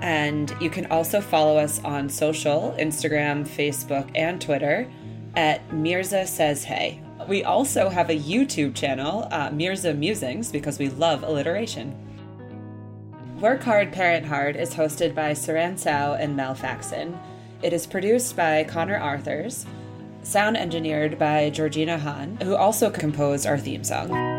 And 0.00 0.54
you 0.60 0.70
can 0.70 0.86
also 0.86 1.20
follow 1.20 1.58
us 1.58 1.82
on 1.84 2.08
social 2.08 2.74
Instagram, 2.78 3.46
Facebook, 3.46 4.10
and 4.14 4.40
Twitter 4.40 4.90
at 5.36 5.72
Mirza 5.72 6.26
Says 6.26 6.64
Hey. 6.64 7.02
We 7.26 7.44
also 7.44 7.88
have 7.88 8.10
a 8.10 8.18
YouTube 8.18 8.74
channel, 8.74 9.28
uh, 9.30 9.50
Mirza 9.50 9.92
Musings, 9.92 10.50
because 10.50 10.78
we 10.78 10.88
love 10.88 11.22
alliteration. 11.22 11.94
Work 13.40 13.62
Hard, 13.62 13.92
Parent 13.92 14.26
Hard 14.26 14.56
is 14.56 14.74
hosted 14.74 15.14
by 15.14 15.32
Saran 15.32 15.78
Sao 15.78 16.14
and 16.14 16.36
Mel 16.36 16.54
Faxon. 16.54 17.18
It 17.62 17.72
is 17.72 17.86
produced 17.86 18.36
by 18.36 18.64
Connor 18.64 18.96
Arthurs, 18.96 19.66
sound 20.22 20.56
engineered 20.56 21.18
by 21.18 21.50
Georgina 21.50 21.98
Hahn, 21.98 22.38
who 22.42 22.56
also 22.56 22.90
composed 22.90 23.46
our 23.46 23.58
theme 23.58 23.84
song. 23.84 24.37